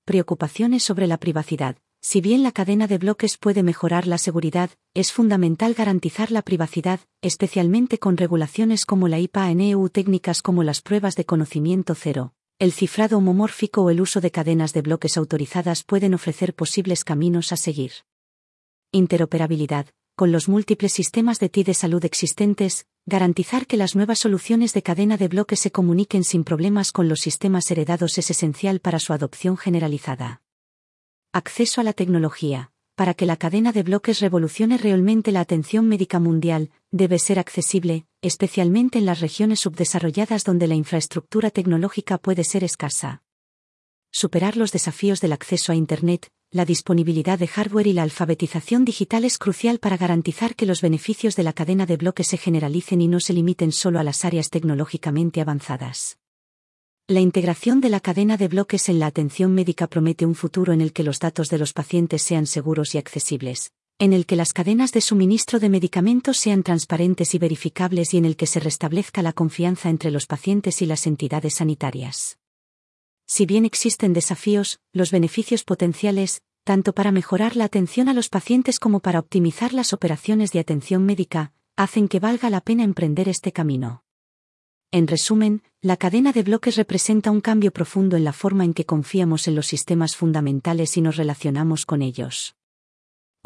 Preocupaciones 0.05 0.83
sobre 0.83 1.07
la 1.07 1.19
privacidad. 1.19 1.77
Si 2.01 2.21
bien 2.21 2.43
la 2.43 2.51
cadena 2.51 2.89
de 2.89 2.99
bloques 2.99 3.37
puede 3.37 3.63
mejorar 3.63 4.09
la 4.09 4.19
seguridad, 4.19 4.71
es 4.95 5.13
fundamental 5.13 5.75
garantizar 5.75 6.33
la 6.33 6.43
privacidad, 6.43 7.01
especialmente 7.23 7.99
con 7.99 8.17
regulaciones 8.17 8.85
como 8.85 9.07
la 9.07 9.21
IPA 9.21 9.53
en 9.53 9.61
EU 9.61 9.89
técnicas 9.91 10.43
como 10.43 10.65
las 10.65 10.81
pruebas 10.81 11.15
de 11.15 11.25
conocimiento 11.25 11.95
cero. 11.95 12.35
El 12.59 12.73
cifrado 12.73 13.19
homomórfico 13.19 13.83
o 13.83 13.91
el 13.91 14.01
uso 14.01 14.21
de 14.21 14.33
cadenas 14.33 14.73
de 14.73 14.83
bloques 14.83 15.17
autorizadas 15.17 15.85
pueden 15.85 16.15
ofrecer 16.15 16.53
posibles 16.53 17.05
caminos 17.05 17.53
a 17.53 17.57
seguir. 17.57 17.93
Interoperabilidad 18.91 19.87
con 20.19 20.33
los 20.33 20.49
múltiples 20.49 20.93
sistemas 20.93 21.39
de 21.39 21.49
TI 21.49 21.63
de 21.63 21.75
salud 21.75 22.05
existentes, 22.05 22.87
garantizar 23.07 23.69
que 23.69 23.77
las 23.77 23.95
nuevas 23.95 24.19
soluciones 24.19 24.75
de 24.75 24.83
cadena 24.83 25.17
de 25.17 25.29
bloques 25.29 25.61
se 25.61 25.71
comuniquen 25.71 26.25
sin 26.25 26.43
problemas 26.43 26.91
con 26.91 27.09
los 27.09 27.21
sistemas 27.21 27.71
heredados 27.71 28.19
es 28.19 28.29
esencial 28.29 28.81
para 28.81 28.99
su 28.99 29.13
adopción 29.13 29.57
generalizada. 29.57 30.43
Acceso 31.33 31.81
a 31.81 31.85
la 31.85 31.93
tecnología. 31.93 32.73
Para 32.97 33.15
que 33.15 33.27
la 33.27 33.37
cadena 33.37 33.71
de 33.71 33.85
bloques 33.85 34.19
revolucione 34.19 34.77
realmente 34.77 35.31
la 35.31 35.39
atención 35.39 35.87
médica 35.87 36.19
mundial, 36.19 36.73
debe 36.91 37.21
ser 37.21 37.39
accesible, 37.39 38.05
especialmente 38.21 38.99
en 38.99 39.07
las 39.07 39.21
regiones 39.21 39.61
subdesarrolladas 39.61 40.43
donde 40.43 40.67
la 40.67 40.75
infraestructura 40.75 41.53
tecnológica 41.53 42.19
puede 42.19 42.43
ser 42.43 42.65
escasa. 42.65 43.23
superar 44.11 44.57
los 44.57 44.73
desafíos 44.73 45.21
del 45.21 45.33
acceso 45.33 45.71
a 45.71 45.77
Internet, 45.77 46.33
la 46.51 46.65
disponibilidad 46.65 47.39
de 47.39 47.47
hardware 47.47 47.89
y 47.89 47.93
la 47.93 48.03
alfabetización 48.03 48.87
digital 48.87 49.27
es 49.27 49.37
crucial 49.37 49.79
para 49.79 49.99
garantizar 49.99 50.57
que 50.57 50.65
los 50.65 50.81
beneficios 50.81 51.37
de 51.37 51.43
la 51.43 51.53
cadena 51.53 51.85
de 51.85 51.99
bloques 51.99 52.27
se 52.27 52.39
generalicen 52.39 53.03
y 53.03 53.09
no 53.09 53.21
se 53.21 53.35
limiten 53.35 53.71
solo 53.71 53.99
a 53.99 54.03
las 54.03 54.25
áreas 54.25 54.49
tecnológicamente 54.49 55.43
avanzadas. 55.43 56.19
La 57.07 57.21
integración 57.21 57.83
de 57.83 57.91
la 57.91 58.01
cadena 58.01 58.39
de 58.39 58.49
bloques 58.49 58.89
en 58.89 58.99
la 58.99 59.07
atención 59.07 59.53
médica 59.53 59.89
promete 59.89 60.25
un 60.25 60.35
futuro 60.35 60.73
en 60.73 60.81
el 60.81 60.95
que 60.95 61.03
los 61.03 61.19
datos 61.19 61.51
de 61.51 61.59
los 61.59 61.75
pacientes 61.75 62.23
sean 62.23 62.47
seguros 62.47 62.95
y 62.95 62.99
accesibles, 62.99 63.73
en 63.99 64.15
el 64.15 64.25
que 64.25 64.37
las 64.37 64.55
cadenas 64.55 64.93
de 64.93 65.03
suministro 65.03 65.59
de 65.59 65.69
medicamentos 65.69 66.39
sean 66.39 66.63
transparentes 66.63 67.35
y 67.35 67.39
verificables 67.39 68.15
y 68.15 68.19
en 68.19 68.25
el 68.25 68.37
que 68.37 68.47
se 68.47 68.61
restablezca 68.61 69.21
la 69.21 69.35
confianza 69.35 69.91
entre 69.91 70.11
los 70.11 70.27
pacientes 70.27 70.81
y 70.81 70.87
las 70.87 71.07
entidades 71.07 71.57
sanitarias. 71.57 72.38
Si 73.29 73.47
bien 73.47 73.65
existen 73.65 74.13
desafíos, 74.13 74.81
los 74.93 75.13
beneficios 75.13 75.63
potenciales, 75.63 76.43
tanto 76.65 76.93
para 76.93 77.13
mejorar 77.13 77.55
la 77.55 77.63
atención 77.63 78.09
a 78.09 78.13
los 78.13 78.29
pacientes 78.29 78.81
como 78.81 78.99
para 78.99 79.21
optimizar 79.21 79.73
las 79.73 79.93
operaciones 79.93 80.51
de 80.51 80.59
atención 80.59 81.07
médica, 81.07 81.53
hacen 81.77 82.09
que 82.09 82.19
valga 82.19 82.51
la 82.51 82.61
pena 82.61 82.83
emprender 82.83 83.29
este 83.29 83.53
camino. 83.53 84.03
En 84.91 85.07
resumen, 85.07 85.63
la 85.81 85.97
cadena 85.97 86.33
de 86.33 86.43
bloques 86.43 86.75
representa 86.75 87.31
un 87.31 87.41
cambio 87.41 87.71
profundo 87.71 88.17
en 88.17 88.25
la 88.25 88.33
forma 88.33 88.65
en 88.65 88.75
que 88.75 88.85
confiamos 88.85 89.47
en 89.47 89.55
los 89.55 89.69
sistemas 89.69 90.17
fundamentales 90.17 90.97
y 90.97 91.03
nos 91.03 91.17
relacionamos 91.17 91.87
con 91.87 92.03
ellos 92.03 92.57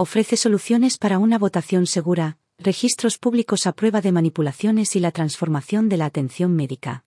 ofrece 0.02 0.36
soluciones 0.36 0.98
para 0.98 1.18
una 1.18 1.38
votación 1.38 1.86
segura, 1.86 2.38
registros 2.58 3.18
públicos 3.18 3.66
a 3.66 3.72
prueba 3.72 4.00
de 4.00 4.10
manipulaciones 4.10 4.96
y 4.96 5.00
la 5.00 5.12
transformación 5.12 5.88
de 5.88 5.96
la 5.96 6.06
atención 6.06 6.56
médica. 6.56 7.04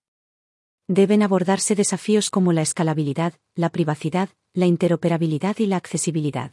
Deben 0.88 1.24
abordarse 1.24 1.74
desafíos 1.74 2.30
como 2.30 2.54
la 2.54 2.62
escalabilidad, 2.62 3.34
la 3.56 3.70
privacidad, 3.70 4.30
la 4.54 4.68
interoperabilidad 4.68 5.58
y 5.58 5.66
la 5.66 5.78
accesibilidad. 5.78 6.52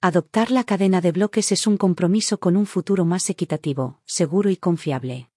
Adoptar 0.00 0.50
la 0.50 0.64
cadena 0.64 1.00
de 1.00 1.12
bloques 1.12 1.52
es 1.52 1.68
un 1.68 1.76
compromiso 1.76 2.40
con 2.40 2.56
un 2.56 2.66
futuro 2.66 3.04
más 3.04 3.30
equitativo, 3.30 4.00
seguro 4.04 4.50
y 4.50 4.56
confiable. 4.56 5.30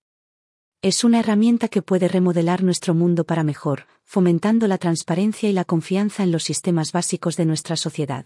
Es 0.82 1.04
una 1.04 1.20
herramienta 1.20 1.68
que 1.68 1.84
puede 1.84 2.08
remodelar 2.08 2.64
nuestro 2.64 2.96
mundo 2.96 3.24
para 3.24 3.44
mejor, 3.44 3.86
fomentando 4.04 4.68
la 4.68 4.80
transparencia 4.80 5.48
y 5.48 5.54
la 5.54 5.66
confianza 5.66 6.24
en 6.24 6.32
los 6.32 6.44
sistemas 6.44 6.94
básicos 6.94 7.38
de 7.38 7.46
nuestra 7.46 7.76
sociedad. 7.76 8.26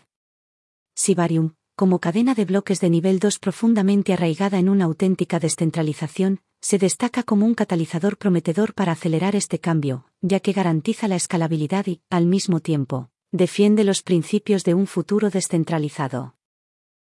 Sibarium, 0.94 1.56
como 1.76 2.00
cadena 2.00 2.34
de 2.34 2.46
bloques 2.46 2.80
de 2.80 2.90
nivel 2.90 3.20
2 3.20 3.40
profundamente 3.40 4.14
arraigada 4.14 4.58
en 4.58 4.70
una 4.70 4.86
auténtica 4.86 5.40
descentralización, 5.40 6.40
se 6.68 6.80
destaca 6.80 7.22
como 7.22 7.46
un 7.46 7.54
catalizador 7.54 8.18
prometedor 8.18 8.74
para 8.74 8.94
acelerar 8.94 9.36
este 9.36 9.60
cambio, 9.60 10.08
ya 10.22 10.40
que 10.40 10.52
garantiza 10.52 11.08
la 11.08 11.16
escalabilidad 11.16 11.86
y, 11.86 12.02
al 12.10 12.26
mismo 12.26 12.60
tiempo, 12.60 13.12
defiende 13.32 13.84
los 13.84 14.02
principios 14.02 14.64
de 14.64 14.74
un 14.74 14.88
futuro 14.88 15.30
descentralizado. 15.30 16.34